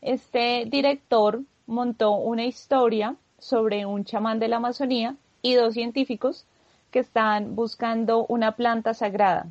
Este 0.00 0.64
director 0.66 1.42
montó 1.66 2.12
una 2.12 2.44
historia 2.44 3.16
sobre 3.38 3.86
un 3.86 4.04
chamán 4.04 4.38
de 4.38 4.48
la 4.48 4.56
Amazonía 4.56 5.16
y 5.42 5.54
dos 5.54 5.74
científicos 5.74 6.46
que 6.90 6.98
están 6.98 7.54
buscando 7.54 8.26
una 8.26 8.56
planta 8.56 8.94
sagrada. 8.94 9.46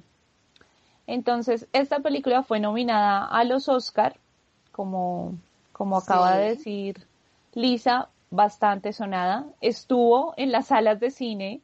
Entonces, 1.10 1.68
esta 1.74 2.02
película 2.02 2.44
fue 2.44 2.60
nominada 2.60 3.26
a 3.26 3.44
los 3.44 3.68
Oscar, 3.68 4.16
como, 4.72 5.34
como 5.72 5.98
acaba 5.98 6.38
de 6.38 6.50
decir 6.50 7.08
Lisa, 7.56 8.10
bastante 8.30 8.94
sonada. 8.94 9.48
Estuvo 9.60 10.36
en 10.38 10.52
las 10.52 10.68
salas 10.68 11.00
de 11.00 11.10
cine 11.10 11.62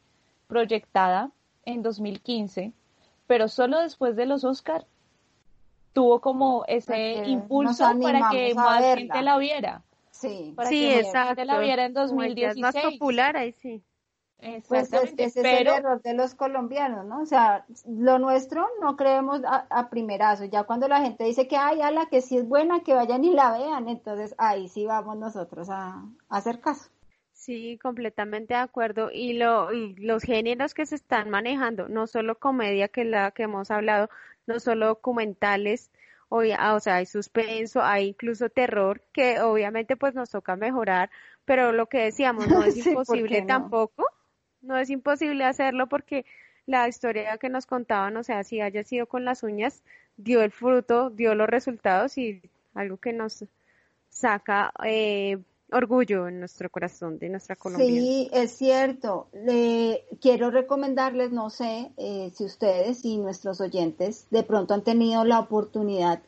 proyectada 0.48 1.30
en 1.64 1.84
2015, 1.84 2.74
pero 3.28 3.48
solo 3.48 3.82
después 3.82 4.16
de 4.16 4.26
los 4.26 4.44
Oscar 4.44 4.88
tuvo 5.94 6.22
como 6.22 6.66
ese 6.68 7.28
impulso 7.28 7.86
para 8.02 8.32
que 8.32 8.56
más 8.56 8.84
gente 8.84 9.22
la 9.22 9.38
viera. 9.38 9.84
Sí, 10.10 10.54
para 10.56 10.70
sí, 10.70 10.80
que 10.80 11.00
exacto. 11.02 11.28
gente 11.28 11.46
la 11.46 11.60
viera 11.60 11.86
en 11.86 11.94
2016. 11.94 12.56
Es 12.56 12.62
más 12.64 12.94
popular 12.94 13.38
ahí 13.38 13.52
sí. 13.52 13.84
Pues 14.68 14.92
ese 14.94 15.24
es 15.24 15.36
el 15.38 15.68
error 15.68 16.02
de 16.02 16.14
los 16.14 16.36
colombianos, 16.36 17.06
¿no? 17.06 17.22
O 17.22 17.26
sea, 17.26 17.66
lo 17.88 18.20
nuestro 18.20 18.68
no 18.82 18.96
creemos 18.96 19.42
a, 19.46 19.90
primerazo. 19.90 20.46
Ya 20.46 20.64
cuando 20.64 20.88
la 20.88 21.02
gente 21.02 21.24
dice 21.24 21.48
que 21.48 21.58
hay 21.58 21.82
ala 21.82 22.08
que 22.08 22.22
sí 22.22 22.38
es 22.38 22.48
buena, 22.48 22.84
que 22.84 22.94
vayan 22.94 23.24
y 23.24 23.32
la 23.32 23.58
vean, 23.58 23.88
entonces 23.88 24.36
ahí 24.38 24.68
sí 24.68 24.86
vamos 24.86 25.18
nosotros 25.18 25.70
a, 25.70 26.04
a 26.30 26.38
hacer 26.38 26.60
caso. 26.60 26.90
Sí, 27.36 27.78
completamente 27.82 28.54
de 28.54 28.60
acuerdo. 28.60 29.12
Y, 29.12 29.34
lo, 29.34 29.72
y 29.72 29.94
los 29.96 30.24
géneros 30.24 30.74
que 30.74 30.86
se 30.86 30.96
están 30.96 31.30
manejando, 31.30 31.88
no 31.90 32.08
solo 32.08 32.40
comedia, 32.40 32.88
que 32.88 33.02
es 33.02 33.08
la 33.08 33.32
que 33.32 33.44
hemos 33.44 33.70
hablado, 33.72 34.10
no 34.48 34.60
solo 34.60 34.88
documentales, 34.88 35.92
ah, 36.58 36.74
o, 36.76 36.80
sea, 36.80 36.96
hay 36.96 37.06
suspenso, 37.06 37.84
hay 37.84 38.08
incluso 38.08 38.50
terror, 38.50 39.02
que 39.12 39.42
obviamente 39.42 39.96
pues 39.96 40.16
nos 40.16 40.30
toca 40.30 40.56
mejorar, 40.56 41.10
pero 41.46 41.72
lo 41.72 41.88
que 41.88 42.00
decíamos, 42.00 42.48
no 42.48 42.64
es 42.64 42.78
imposible 42.86 43.44
tampoco, 43.44 44.06
no 44.66 44.78
es 44.78 44.90
imposible 44.90 45.44
hacerlo 45.46 45.88
porque 45.88 46.26
la 46.66 46.88
historia 46.88 47.38
que 47.38 47.50
nos 47.50 47.66
contaban, 47.66 48.18
o 48.18 48.24
sea, 48.24 48.44
si 48.44 48.62
haya 48.62 48.84
sido 48.84 49.06
con 49.06 49.26
las 49.26 49.44
uñas, 49.44 49.84
dio 50.18 50.42
el 50.42 50.52
fruto, 50.52 51.10
dio 51.10 51.36
los 51.36 51.48
resultados 51.48 52.18
y 52.18 52.42
algo 52.74 52.98
que 52.98 53.14
nos 53.14 53.46
saca 54.10 54.72
eh, 54.84 55.38
orgullo 55.72 56.28
en 56.28 56.40
nuestro 56.40 56.70
corazón 56.70 57.20
de 57.20 57.30
nuestra 57.30 57.56
Colombia. 57.56 57.88
Sí, 57.88 58.30
es 58.32 58.52
cierto. 58.52 59.28
Le, 59.34 60.06
quiero 60.22 60.52
recomendarles, 60.52 61.32
no 61.32 61.50
sé 61.50 61.92
eh, 61.98 62.32
si 62.34 62.46
ustedes 62.46 63.04
y 63.06 63.18
nuestros 63.18 63.62
oyentes 63.62 64.28
de 64.32 64.44
pronto 64.44 64.74
han 64.74 64.84
tenido 64.84 65.26
la 65.26 65.40
oportunidad 65.40 66.22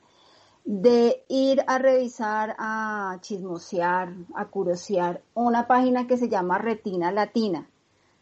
de 0.65 1.23
ir 1.29 1.63
a 1.67 1.77
revisar, 1.77 2.55
a 2.59 3.17
chismosear, 3.21 4.13
a 4.35 4.45
curiosear 4.45 5.21
una 5.33 5.65
página 5.65 6.07
que 6.07 6.17
se 6.17 6.27
llama 6.27 6.57
Retina 6.57 7.11
Latina. 7.11 7.69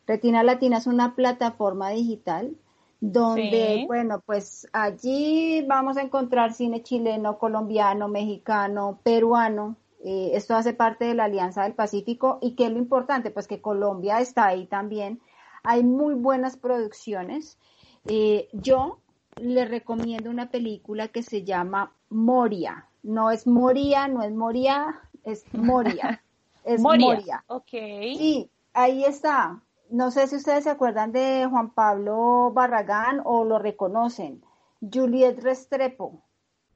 Retina 0.07 0.43
Latina 0.43 0.77
es 0.77 0.87
una 0.87 1.15
plataforma 1.15 1.89
digital 1.89 2.55
donde, 3.01 3.83
bueno, 3.87 4.21
pues 4.25 4.67
allí 4.73 5.63
vamos 5.67 5.97
a 5.97 6.01
encontrar 6.01 6.53
cine 6.53 6.81
chileno, 6.81 7.37
colombiano, 7.37 8.07
mexicano, 8.07 8.99
peruano, 9.03 9.75
eh, 10.07 10.35
esto 10.35 10.55
hace 10.55 10.73
parte 10.73 11.05
de 11.05 11.15
la 11.15 11.23
Alianza 11.23 11.63
del 11.63 11.73
Pacífico 11.73 12.37
y 12.39 12.51
qué 12.51 12.65
es 12.65 12.71
lo 12.71 12.77
importante, 12.77 13.31
pues 13.31 13.47
que 13.47 13.59
Colombia 13.59 14.19
está 14.21 14.45
ahí 14.45 14.67
también. 14.67 15.19
Hay 15.63 15.83
muy 15.83 16.13
buenas 16.13 16.57
producciones. 16.57 17.57
Eh, 18.07 18.47
yo 18.53 18.99
le 19.41 19.65
recomiendo 19.65 20.29
una 20.29 20.51
película 20.51 21.07
que 21.07 21.23
se 21.23 21.43
llama 21.43 21.91
Moria. 22.09 22.85
No 23.01 23.31
es 23.31 23.47
Moria, 23.47 24.07
no 24.07 24.21
es 24.21 24.31
Moria, 24.31 25.01
es 25.23 25.43
Moria. 25.53 26.21
Es 26.63 26.81
Moria. 26.81 27.43
Ok. 27.45 27.69
Sí, 27.69 28.49
ahí 28.73 29.03
está. 29.03 29.61
No 29.95 30.11
sé 30.11 30.27
si 30.27 30.35
ustedes 30.35 30.65
se 30.65 30.69
acuerdan 30.69 31.13
de 31.13 31.47
Juan 31.49 31.69
Pablo 31.69 32.51
Barragán 32.53 33.21
o 33.23 33.45
lo 33.45 33.59
reconocen. 33.59 34.43
Juliet 34.81 35.39
Restrepo. 35.41 36.21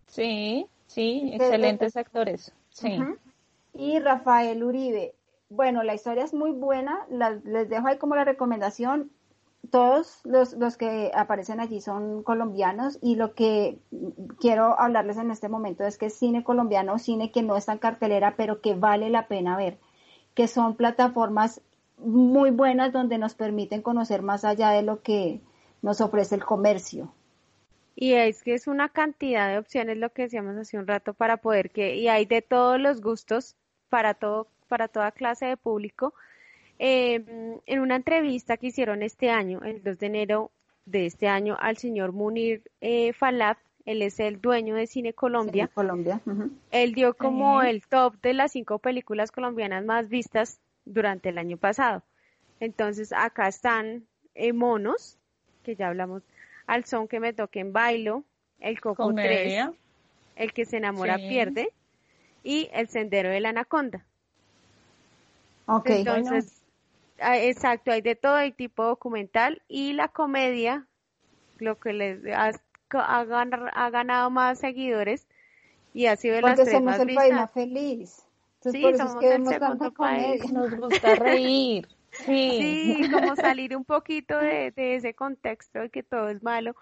Sí, 0.07 0.67
sí, 0.88 1.29
excelentes 1.33 1.97
actores. 1.97 2.53
Sí. 2.69 2.97
Y 3.73 3.99
Rafael 3.99 4.63
Uribe. 4.63 5.15
Bueno, 5.49 5.83
la 5.83 5.95
historia 5.95 6.23
es 6.23 6.33
muy 6.33 6.51
buena, 6.51 7.05
les 7.43 7.67
dejo 7.67 7.88
ahí 7.88 7.97
como 7.97 8.15
la 8.15 8.23
recomendación. 8.23 9.11
Todos 9.69 10.21
los, 10.23 10.53
los 10.53 10.77
que 10.77 11.11
aparecen 11.13 11.59
allí 11.59 11.81
son 11.81 12.23
colombianos 12.23 12.99
y 13.01 13.17
lo 13.17 13.33
que 13.33 13.79
quiero 14.39 14.79
hablarles 14.79 15.17
en 15.17 15.29
este 15.29 15.49
momento 15.49 15.83
es 15.83 15.97
que 15.97 16.05
es 16.05 16.13
cine 16.13 16.45
colombiano, 16.45 16.97
cine 16.97 17.33
que 17.33 17.43
no 17.43 17.57
está 17.57 17.73
en 17.73 17.79
cartelera, 17.79 18.35
pero 18.38 18.61
que 18.61 18.75
vale 18.75 19.09
la 19.09 19.27
pena 19.27 19.57
ver, 19.57 19.77
que 20.35 20.47
son 20.47 20.77
plataformas 20.77 21.61
muy 21.99 22.51
buenas 22.51 22.91
donde 22.91 23.17
nos 23.17 23.35
permiten 23.35 23.81
conocer 23.81 24.21
más 24.21 24.45
allá 24.45 24.71
de 24.71 24.83
lo 24.83 25.01
que 25.01 25.41
nos 25.81 26.01
ofrece 26.01 26.35
el 26.35 26.43
comercio. 26.43 27.13
Y 27.95 28.13
es 28.13 28.43
que 28.43 28.53
es 28.53 28.67
una 28.67 28.89
cantidad 28.89 29.49
de 29.49 29.57
opciones 29.57 29.97
lo 29.97 30.09
que 30.11 30.23
decíamos 30.23 30.55
hace 30.55 30.77
un 30.77 30.87
rato 30.87 31.13
para 31.13 31.37
poder 31.37 31.69
que, 31.69 31.95
y 31.95 32.07
hay 32.07 32.25
de 32.25 32.41
todos 32.41 32.79
los 32.79 33.01
gustos 33.01 33.57
para 33.89 34.13
todo, 34.13 34.47
para 34.67 34.87
toda 34.87 35.11
clase 35.11 35.47
de 35.47 35.57
público. 35.57 36.13
Em, 36.77 37.59
en 37.65 37.79
una 37.79 37.97
entrevista 37.97 38.55
que 38.55 38.67
hicieron 38.67 39.03
este 39.03 39.29
año, 39.29 39.61
el 39.63 39.83
2 39.83 39.99
de 39.99 40.05
enero 40.05 40.51
de 40.85 41.07
este 41.07 41.27
año, 41.27 41.57
al 41.59 41.75
señor 41.75 42.13
Munir 42.13 42.63
eh, 42.79 43.11
Falaf, 43.11 43.57
él 43.85 44.01
es 44.01 44.19
el 44.19 44.39
dueño 44.39 44.75
de 44.75 44.87
Cine 44.87 45.13
Colombia. 45.13 45.69
Colombia. 45.73 46.21
Él 46.71 46.93
dio 46.93 47.15
como 47.15 47.63
el 47.63 47.85
top 47.87 48.15
de 48.21 48.33
las 48.33 48.51
cinco 48.51 48.79
películas 48.79 49.31
colombianas 49.31 49.83
más 49.83 50.07
vistas 50.09 50.61
durante 50.89 51.29
el 51.29 51.38
año 51.38 51.58
pasado. 51.58 52.03
Entonces 52.60 53.13
acá 53.13 53.48
están 53.48 54.05
eh, 54.36 54.53
Monos, 54.53 55.17
que 55.63 55.75
ya 55.75 55.88
hablamos, 55.88 56.24
Al 56.67 56.86
son 56.86 57.08
que 57.08 57.19
me 57.19 57.34
toquen 57.34 57.72
bailo, 57.72 58.24
El 58.60 58.81
Coco 58.81 59.13
3, 59.13 59.69
El 60.36 60.53
que 60.53 60.65
se 60.65 60.77
enamora 60.77 61.17
pierde 61.17 61.72
y 62.43 62.69
El 62.74 62.88
sendero 62.88 63.29
de 63.29 63.39
la 63.39 63.50
anaconda. 63.50 64.05
Ok. 65.67 65.89
Entonces, 65.89 66.62
ah, 67.19 67.38
exacto, 67.38 67.91
hay 67.91 68.01
de 68.01 68.15
todo 68.15 68.39
el 68.39 68.53
tipo 68.53 68.84
documental 68.84 69.62
y 69.67 69.93
la 69.93 70.08
comedia, 70.08 70.88
lo 71.60 71.79
que 71.79 71.93
les 71.93 72.25
ha, 72.34 72.51
ha, 72.91 73.89
ganado 73.89 74.29
más 74.29 74.60
seguidores 74.60 75.27
y 75.93 76.08
ha 76.08 76.15
sido 76.15 76.36
de 76.36 76.41
las 76.41 76.55
tres 76.55 76.72
somos 76.72 76.98
el 77.00 77.13
país 77.13 77.34
más 77.34 77.51
feliz. 77.51 78.28
Sí, 78.61 78.83
somos 78.97 79.23
el 79.23 79.45
segundo 79.45 79.91
país. 79.91 80.41
Nos 80.53 80.75
gusta 80.75 81.15
reír. 81.15 81.87
Sí. 82.11 83.01
como 83.11 83.35
salir 83.35 83.75
un 83.75 83.85
poquito 83.85 84.37
de, 84.37 84.73
ese 84.75 85.13
contexto 85.13 85.79
de 85.79 85.89
que 85.89 86.03
todo 86.03 86.29
es 86.29 86.41
malo. 86.43 86.75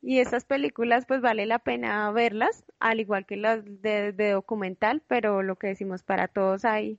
Y 0.00 0.20
esas 0.20 0.44
películas, 0.44 1.06
pues 1.06 1.20
vale 1.20 1.46
la 1.46 1.58
pena 1.58 2.10
verlas, 2.12 2.64
al 2.78 3.00
igual 3.00 3.26
que 3.26 3.36
las 3.36 3.64
de, 3.64 4.12
documental, 4.12 5.02
pero 5.06 5.42
lo 5.42 5.56
que 5.56 5.68
decimos, 5.68 6.02
para 6.02 6.28
todos 6.28 6.64
hay, 6.64 6.98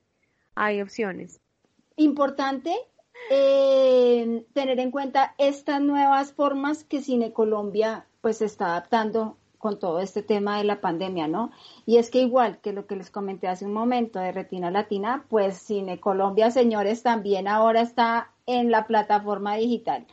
hay 0.55 0.81
opciones. 0.81 1.39
Importante 1.95 2.73
eh, 3.29 4.45
tener 4.53 4.79
en 4.79 4.91
cuenta 4.91 5.33
estas 5.37 5.81
nuevas 5.81 6.33
formas 6.33 6.83
que 6.83 7.01
Cine 7.01 7.31
Colombia 7.31 8.05
pues 8.21 8.41
está 8.41 8.67
adaptando 8.67 9.37
con 9.59 9.77
todo 9.77 9.99
este 9.99 10.23
tema 10.23 10.57
de 10.57 10.63
la 10.63 10.81
pandemia, 10.81 11.27
¿no? 11.27 11.51
Y 11.85 11.97
es 11.97 12.09
que 12.09 12.21
igual 12.21 12.59
que 12.61 12.73
lo 12.73 12.87
que 12.87 12.95
les 12.95 13.11
comenté 13.11 13.47
hace 13.47 13.65
un 13.65 13.73
momento 13.73 14.19
de 14.19 14.31
Retina 14.31 14.71
Latina, 14.71 15.25
pues 15.29 15.57
Cine 15.57 15.99
Colombia, 15.99 16.49
señores, 16.49 17.03
también 17.03 17.47
ahora 17.47 17.81
está 17.81 18.31
en 18.47 18.71
la 18.71 18.87
plataforma 18.87 19.55
digital. 19.57 20.07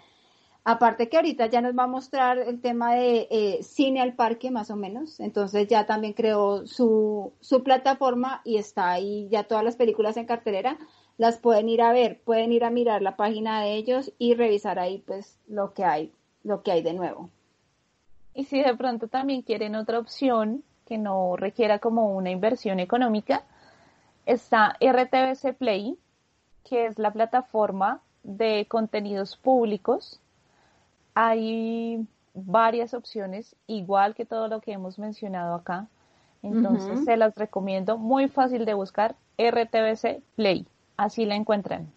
Aparte 0.68 1.08
que 1.08 1.16
ahorita 1.16 1.46
ya 1.46 1.60
nos 1.60 1.78
va 1.78 1.84
a 1.84 1.86
mostrar 1.86 2.38
el 2.38 2.60
tema 2.60 2.96
de 2.96 3.28
eh, 3.30 3.62
cine 3.62 4.00
al 4.00 4.14
parque, 4.14 4.50
más 4.50 4.68
o 4.68 4.74
menos. 4.74 5.20
Entonces 5.20 5.68
ya 5.68 5.86
también 5.86 6.12
creó 6.12 6.66
su, 6.66 7.32
su 7.40 7.62
plataforma 7.62 8.40
y 8.44 8.56
está 8.56 8.90
ahí 8.90 9.28
ya 9.30 9.44
todas 9.44 9.62
las 9.62 9.76
películas 9.76 10.16
en 10.16 10.26
cartelera. 10.26 10.76
Las 11.18 11.38
pueden 11.38 11.68
ir 11.68 11.82
a 11.82 11.92
ver, 11.92 12.20
pueden 12.20 12.50
ir 12.52 12.64
a 12.64 12.70
mirar 12.70 13.00
la 13.00 13.16
página 13.16 13.62
de 13.62 13.74
ellos 13.74 14.12
y 14.18 14.34
revisar 14.34 14.80
ahí 14.80 15.04
pues 15.06 15.38
lo 15.46 15.72
que 15.72 15.84
hay, 15.84 16.12
lo 16.42 16.64
que 16.64 16.72
hay 16.72 16.82
de 16.82 16.94
nuevo. 16.94 17.30
Y 18.36 18.44
si 18.44 18.62
de 18.62 18.76
pronto 18.76 19.08
también 19.08 19.40
quieren 19.40 19.74
otra 19.74 19.98
opción 19.98 20.62
que 20.84 20.98
no 20.98 21.36
requiera 21.36 21.78
como 21.78 22.14
una 22.14 22.30
inversión 22.30 22.80
económica, 22.80 23.44
está 24.26 24.76
RTBC 24.78 25.56
Play, 25.56 25.98
que 26.62 26.84
es 26.84 26.98
la 26.98 27.10
plataforma 27.12 28.02
de 28.22 28.66
contenidos 28.68 29.38
públicos. 29.38 30.20
Hay 31.14 32.06
varias 32.34 32.92
opciones, 32.92 33.56
igual 33.66 34.14
que 34.14 34.26
todo 34.26 34.48
lo 34.48 34.60
que 34.60 34.72
hemos 34.72 34.98
mencionado 34.98 35.54
acá. 35.54 35.86
Entonces 36.42 37.06
se 37.06 37.16
las 37.16 37.34
recomiendo, 37.36 37.96
muy 37.96 38.28
fácil 38.28 38.66
de 38.66 38.74
buscar, 38.74 39.16
RTBC 39.38 40.20
Play. 40.34 40.66
Así 40.98 41.24
la 41.24 41.36
encuentran. 41.36 41.90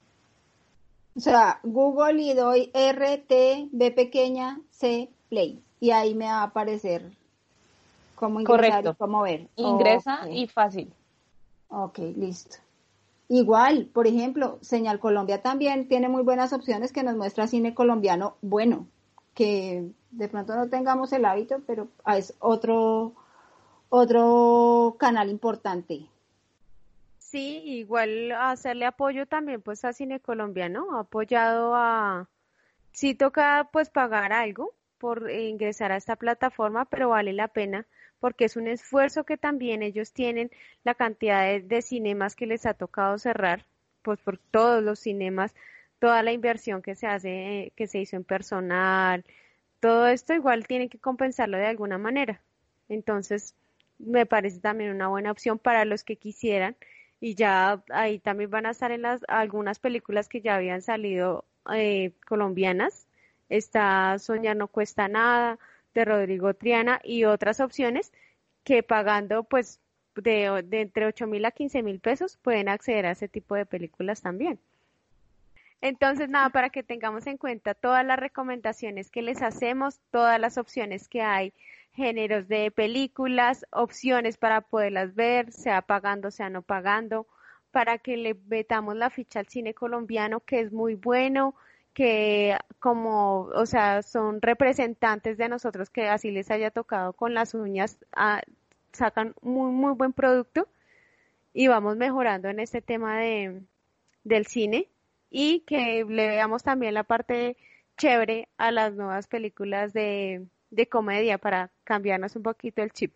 O 1.18 1.20
sea, 1.20 1.60
Google 1.64 2.22
y 2.22 2.34
doy 2.34 2.72
RTB 2.74 3.94
pequeña 3.94 4.62
C 4.72 5.10
Play 5.28 5.62
y 5.80 5.92
ahí 5.92 6.16
me 6.16 6.26
va 6.26 6.42
a 6.42 6.44
aparecer 6.44 7.12
cómo 8.16 8.42
ingresar 8.42 8.86
y 8.86 8.94
cómo 8.96 9.22
ver. 9.22 9.48
Ingresa 9.56 10.30
y 10.30 10.48
fácil. 10.48 10.92
Ok, 11.70 12.00
listo. 12.00 12.58
Igual, 13.30 13.86
por 13.86 14.08
ejemplo, 14.08 14.58
Señal 14.62 15.00
Colombia 15.00 15.42
también 15.42 15.88
tiene 15.88 16.10
muy 16.10 16.24
buenas 16.24 16.52
opciones 16.52 16.92
que 16.92 17.04
nos 17.04 17.16
muestra 17.16 17.48
cine 17.48 17.76
colombiano 17.76 18.36
bueno, 18.42 18.88
que 19.36 19.92
de 20.12 20.28
pronto 20.28 20.56
no 20.56 20.68
tengamos 20.68 21.14
el 21.14 21.26
hábito, 21.26 21.62
pero 21.68 21.88
es 22.08 22.34
otro, 22.40 23.14
otro 23.90 24.96
canal 24.98 25.30
importante. 25.30 26.08
Sí, 27.20 27.62
igual 27.66 28.32
hacerle 28.32 28.88
apoyo 28.88 29.28
también 29.28 29.62
pues 29.62 29.86
a 29.86 29.94
cine 29.94 30.20
colombiano, 30.20 30.98
apoyado 30.98 31.76
a, 31.76 32.28
sí 32.92 33.14
toca 33.14 33.70
pues 33.72 33.92
pagar 33.92 34.34
algo, 34.34 34.74
por 35.00 35.32
ingresar 35.32 35.92
a 35.92 35.98
esta 35.98 36.16
plataforma, 36.16 36.86
pero 36.86 37.10
vale 37.10 37.34
la 37.34 37.48
pena 37.48 37.88
porque 38.20 38.46
es 38.46 38.58
un 38.58 38.68
esfuerzo 38.68 39.24
que 39.24 39.38
también 39.38 39.82
ellos 39.82 40.12
tienen, 40.14 40.52
la 40.84 40.96
cantidad 40.96 41.60
de, 41.60 41.82
cinemas 41.82 42.36
que 42.36 42.46
les 42.46 42.66
ha 42.66 42.74
tocado 42.74 43.18
cerrar, 43.18 43.66
pues 44.02 44.20
por 44.20 44.38
todos 44.38 44.84
los 44.84 45.00
cinemas, 45.00 45.56
toda 46.00 46.24
la 46.24 46.32
inversión 46.32 46.82
que 46.82 46.96
se 46.96 47.08
hace, 47.08 47.72
que 47.76 47.88
se 47.88 48.00
hizo 48.00 48.16
en 48.18 48.24
personal, 48.24 49.26
todo 49.80 50.08
esto 50.08 50.34
igual 50.34 50.68
tienen 50.68 50.90
que 50.90 51.00
compensarlo 51.00 51.58
de 51.58 51.68
alguna 51.68 51.98
manera. 51.98 52.42
Entonces, 52.90 53.56
me 53.98 54.26
parece 54.26 54.60
también 54.60 54.92
una 54.92 55.08
buena 55.08 55.32
opción 55.32 55.60
para 55.60 55.86
los 55.86 56.04
que 56.04 56.18
quisieran 56.18 56.76
y 57.22 57.36
ya 57.36 57.84
ahí 57.90 58.20
también 58.20 58.50
van 58.50 58.66
a 58.66 58.72
estar 58.72 58.92
en 58.92 59.02
las 59.04 59.22
algunas 59.28 59.80
películas 59.80 60.30
que 60.30 60.42
ya 60.42 60.56
habían 60.56 60.82
salido 60.82 61.46
eh, 61.74 62.14
colombianas 62.28 63.09
está 63.50 64.18
Soñar 64.20 64.56
no 64.56 64.68
cuesta 64.68 65.08
nada, 65.08 65.60
de 65.94 66.06
Rodrigo 66.06 66.54
Triana 66.54 67.00
y 67.04 67.26
otras 67.26 67.60
opciones 67.60 68.12
que 68.64 68.84
pagando 68.84 69.44
pues 69.44 69.80
de, 70.16 70.66
entre 70.72 71.06
8 71.06 71.28
mil 71.28 71.46
a 71.46 71.52
15 71.52 71.84
mil 71.84 72.00
pesos 72.00 72.38
pueden 72.38 72.70
acceder 72.70 73.06
a 73.06 73.12
ese 73.12 73.28
tipo 73.28 73.56
de 73.56 73.66
películas 73.66 74.22
también. 74.22 74.60
Entonces, 75.82 76.28
nada, 76.28 76.50
para 76.50 76.70
que 76.70 76.84
tengamos 76.84 77.26
en 77.26 77.38
cuenta 77.38 77.74
todas 77.74 78.06
las 78.06 78.20
recomendaciones 78.20 79.10
que 79.10 79.22
les 79.22 79.42
hacemos, 79.42 80.02
todas 80.12 80.40
las 80.40 80.58
opciones 80.58 81.08
que 81.08 81.22
hay, 81.22 81.54
géneros 81.94 82.50
de 82.50 82.70
películas, 82.70 83.66
opciones 83.72 84.36
para 84.38 84.60
poderlas 84.60 85.16
ver, 85.16 85.54
sea 85.54 85.82
pagando, 85.82 86.32
sea 86.32 86.50
no 86.50 86.64
pagando, 86.64 87.28
para 87.72 87.98
que 87.98 88.18
le 88.18 88.36
metamos 88.48 88.96
la 88.98 89.10
ficha 89.10 89.40
al 89.40 89.48
cine 89.48 89.74
colombiano, 89.74 90.42
que 90.42 90.60
es 90.60 90.74
muy 90.74 90.96
bueno, 90.96 91.56
que 91.94 92.58
como, 92.80 93.50
o 93.54 93.66
sea, 93.66 94.02
son 94.04 94.42
representantes 94.42 95.38
de 95.38 95.50
nosotros 95.50 95.90
que 95.90 96.08
así 96.08 96.32
les 96.32 96.50
haya 96.52 96.72
tocado 96.72 97.14
con 97.14 97.34
las 97.34 97.54
uñas, 97.54 97.98
ah, 98.16 98.42
sacan 98.94 99.36
muy, 99.42 99.72
muy 99.72 99.94
buen 99.94 100.14
producto 100.14 100.68
y 101.54 101.68
vamos 101.68 101.98
mejorando 101.98 102.48
en 102.50 102.60
este 102.60 102.82
tema 102.82 103.20
de, 103.20 103.62
del 104.24 104.46
cine 104.46 104.88
y 105.30 105.62
que 105.62 106.06
le 106.08 106.28
veamos 106.28 106.64
también 106.64 106.94
la 106.94 107.04
parte 107.04 107.58
chévere 107.98 108.48
a 108.58 108.72
las 108.72 108.96
nuevas 108.96 109.28
películas 109.28 109.94
de, 109.94 110.48
de 110.72 110.88
comedia 110.88 111.38
para 111.38 111.72
cambiarnos 111.84 112.36
un 112.36 112.44
poquito 112.44 112.82
el 112.82 112.92
chip. 112.92 113.14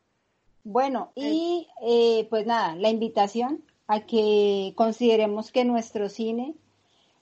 Bueno, 0.64 1.12
y 1.16 1.68
eh, 1.86 2.28
pues 2.30 2.46
nada, 2.46 2.76
la 2.76 2.90
invitación 2.90 3.64
a 3.88 4.02
que 4.02 4.74
consideremos 4.76 5.52
que 5.52 5.66
nuestro 5.66 6.10
cine 6.10 6.56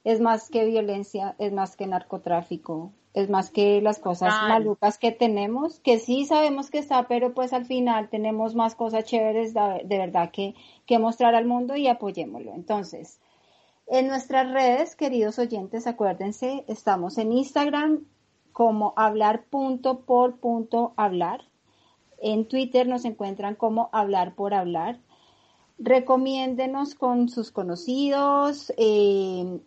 es 0.03 0.19
más 0.19 0.49
que 0.49 0.65
violencia, 0.65 1.35
es 1.37 1.53
más 1.53 1.75
que 1.75 1.85
narcotráfico, 1.87 2.91
es 3.13 3.29
más 3.29 3.51
que 3.51 3.81
las 3.81 3.99
cosas 3.99 4.33
malucas 4.47 4.97
que 4.97 5.11
tenemos, 5.11 5.79
que 5.79 5.99
sí 5.99 6.25
sabemos 6.25 6.71
que 6.71 6.79
está, 6.79 7.07
pero 7.07 7.33
pues 7.33 7.53
al 7.53 7.65
final 7.65 8.09
tenemos 8.09 8.55
más 8.55 8.73
cosas 8.75 9.05
chéveres 9.05 9.53
de, 9.53 9.97
verdad 9.97 10.31
que, 10.31 10.55
que 10.85 10.97
mostrar 10.97 11.35
al 11.35 11.45
mundo 11.45 11.75
y 11.75 11.87
apoyémoslo. 11.87 12.53
Entonces, 12.53 13.19
en 13.87 14.07
nuestras 14.07 14.49
redes, 14.51 14.95
queridos 14.95 15.37
oyentes, 15.39 15.87
acuérdense, 15.87 16.63
estamos 16.67 17.17
en 17.17 17.33
Instagram 17.33 18.05
como 18.53 18.93
hablar.por.hablar. 18.95 21.41
En 22.21 22.47
Twitter 22.47 22.87
nos 22.87 23.03
encuentran 23.03 23.55
como 23.55 23.89
hablar 23.91 24.35
por 24.35 24.53
hablar. 24.53 24.99
Recomiéndenos 25.77 26.95
con 26.95 27.27
sus 27.27 27.51
conocidos, 27.51 28.71
eh, 28.77 29.59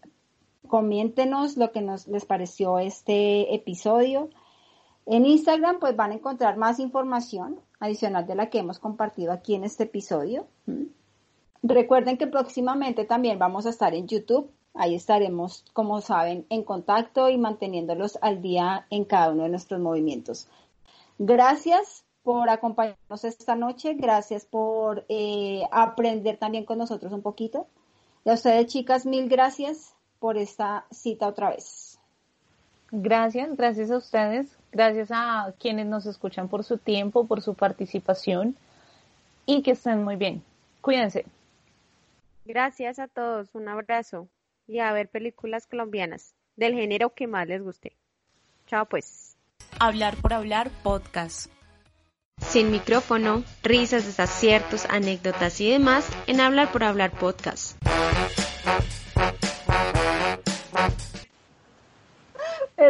coméntenos 0.75 1.57
lo 1.57 1.71
que 1.71 1.83
nos 1.83 2.09
les 2.09 2.25
pareció 2.25 2.81
este 2.81 3.55
episodio. 3.55 4.29
En 5.07 5.25
Instagram 5.25 5.79
pues 5.79 5.95
van 5.95 6.11
a 6.11 6.15
encontrar 6.15 6.57
más 6.57 6.81
información 6.81 7.61
adicional 7.79 8.27
de 8.27 8.35
la 8.35 8.51
que 8.51 8.59
hemos 8.59 8.81
compartido 8.81 9.31
aquí 9.31 9.55
en 9.55 9.63
este 9.63 9.85
episodio. 9.85 10.49
Recuerden 11.63 12.17
que 12.17 12.27
próximamente 12.27 13.05
también 13.05 13.39
vamos 13.39 13.67
a 13.67 13.71
estar 13.71 13.95
en 13.95 14.09
YouTube 14.09 14.51
ahí 14.75 14.97
estaremos, 14.97 15.65
como 15.75 16.01
saben, 16.01 16.45
en 16.51 16.65
contacto 16.65 17.31
y 17.31 17.39
manteniéndolos 17.39 18.19
al 18.21 18.43
día 18.43 18.89
en 18.91 19.05
cada 19.05 19.31
uno 19.31 19.45
de 19.45 19.51
nuestros 19.51 19.81
movimientos. 19.81 20.49
Gracias 21.21 22.05
por 22.25 22.51
acompañarnos 22.51 23.23
esta 23.23 23.55
noche, 23.55 23.95
gracias 23.95 24.45
por 24.45 25.07
eh, 25.09 25.63
aprender 25.71 26.37
también 26.37 26.65
con 26.65 26.79
nosotros 26.79 27.13
un 27.13 27.23
poquito. 27.23 27.69
Y 28.25 28.31
a 28.31 28.35
ustedes, 28.35 28.67
chicas, 28.67 29.07
mil 29.07 29.29
gracias 29.29 29.94
por 30.25 30.39
esta 30.39 30.87
cita 30.91 31.29
otra 31.29 31.51
vez. 31.51 32.01
Gracias, 32.91 33.55
gracias 33.59 33.91
a 33.91 33.99
ustedes, 33.99 34.57
gracias 34.73 35.11
a 35.13 35.53
quienes 35.61 35.85
nos 35.85 36.07
escuchan 36.07 36.49
por 36.49 36.65
su 36.65 36.79
tiempo, 36.79 37.27
por 37.27 37.43
su 37.43 37.53
participación 37.53 38.57
y 39.45 39.61
que 39.61 39.73
estén 39.73 40.03
muy 40.03 40.17
bien. 40.17 40.43
Cuídense. 40.81 41.27
Gracias 42.47 42.99
a 42.99 43.07
todos, 43.07 43.55
un 43.55 43.69
abrazo 43.69 44.27
y 44.67 44.79
a 44.79 44.95
ver 44.95 45.11
películas 45.11 45.67
colombianas 45.67 46.35
del 46.57 46.73
género 46.73 47.11
que 47.11 47.27
más 47.27 47.47
les 47.47 47.63
guste. 47.63 47.95
Chao 48.67 48.87
pues. 48.87 49.37
Hablar 49.79 50.17
por 50.17 50.33
hablar 50.33 50.71
podcast. 50.83 51.53
Sin 52.39 52.71
micrófono, 52.71 53.45
risas, 53.63 54.07
desaciertos, 54.07 54.87
anécdotas 54.87 55.61
y 55.61 55.71
demás 55.71 56.09
en 56.27 56.41
Hablar 56.41 56.73
por 56.73 56.83
hablar 56.83 57.11
podcast. 57.11 57.77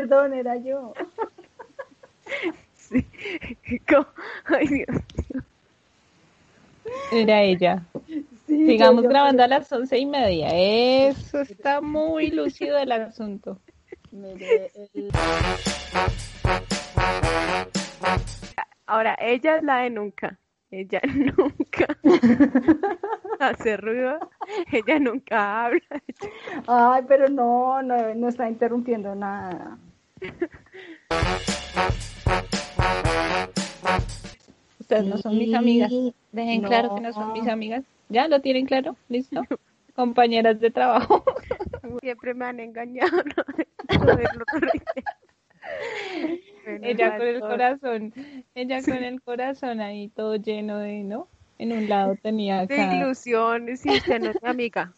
Perdón, 0.05 0.35
era 0.35 0.57
yo. 0.57 0.93
Sí. 2.77 3.07
Ay, 4.45 4.67
Dios. 4.67 4.89
Era 7.11 7.41
ella. 7.41 7.83
Sí, 8.47 8.67
Sigamos 8.67 8.97
yo- 8.97 9.03
yo- 9.05 9.09
grabando 9.09 9.43
a 9.43 9.49
las 9.49 9.73
once 9.73 9.97
y 9.99 10.05
media. 10.05 10.49
Eso 10.53 11.41
está 11.41 11.81
muy 11.81 12.31
lúcido 12.31 12.77
el 12.79 12.93
asunto. 12.93 13.59
Mire, 14.13 14.71
el- 14.95 15.11
Ahora, 18.87 19.17
ella 19.19 19.57
es 19.57 19.63
la 19.63 19.79
de 19.79 19.91
nunca. 19.91 20.39
Ella 20.71 21.01
nunca 21.39 21.87
hace 23.41 23.79
ruido. 23.79 24.19
Ella 24.71 24.99
nunca 24.99 25.65
habla. 25.65 25.81
Ay, 26.67 27.03
pero 27.09 27.29
no, 27.31 27.83
no, 27.83 28.15
no 28.15 28.29
está 28.29 28.47
interrumpiendo 28.49 29.15
nada. 29.15 29.79
Ustedes 34.81 35.05
no 35.05 35.19
son 35.19 35.39
mis 35.39 35.55
amigas. 35.55 35.91
Sí, 35.91 36.15
Dejen 36.33 36.63
no. 36.63 36.69
claro 36.69 36.95
que 36.95 37.01
no 37.01 37.13
son 37.13 37.33
mis 37.33 37.49
amigas. 37.49 37.85
¿Ya 38.09 38.29
lo 38.29 38.41
tienen 38.41 38.67
claro? 38.67 38.97
¿Listo? 39.09 39.41
Compañeras 39.95 40.61
de 40.61 40.71
trabajo. 40.71 41.25
Siempre 42.01 42.35
me 42.35 42.47
han 42.47 42.61
engañado. 42.61 43.17
¿no? 43.37 43.45
Ella 46.83 47.17
con 47.17 47.27
el 47.27 47.41
corazón, 47.41 48.13
ella 48.55 48.83
con 48.83 49.03
el 49.03 49.23
corazón 49.23 49.81
ahí 49.81 50.09
todo 50.09 50.37
lleno 50.37 50.79
de, 50.79 51.05
¿no? 51.05 51.29
En 51.59 51.73
un 51.73 51.89
lado 51.89 52.17
tenía 52.21 52.67
De 52.67 52.81
acá. 52.81 52.97
ilusiones 52.97 53.85
y 53.87 53.91
usted 53.91 54.21
no 54.21 54.31
es 54.31 54.43
mi 54.43 54.49
amiga. 54.49 54.93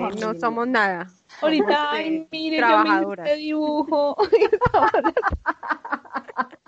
Usted 0.00 0.16
Ay, 0.16 0.20
no 0.20 0.34
somos 0.40 0.66
nada. 0.66 1.06
Ahorita, 1.40 1.66
Somos, 1.66 1.88
ay, 1.90 2.26
mire, 2.30 2.58
yo 2.58 2.84
me 2.84 3.22
este 3.22 3.36
dibujo. 3.36 4.16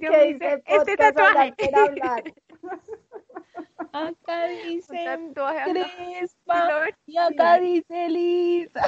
Me 0.00 0.32
dice 0.32 0.62
este 0.66 0.96
podcast 0.96 0.98
tatuaje. 0.98 1.54
Acá 3.92 4.46
dice. 4.46 5.04
Crespa 5.66 6.88
y 7.06 7.16
acá 7.16 7.60
dice 7.60 8.08
Lisa. 8.08 8.82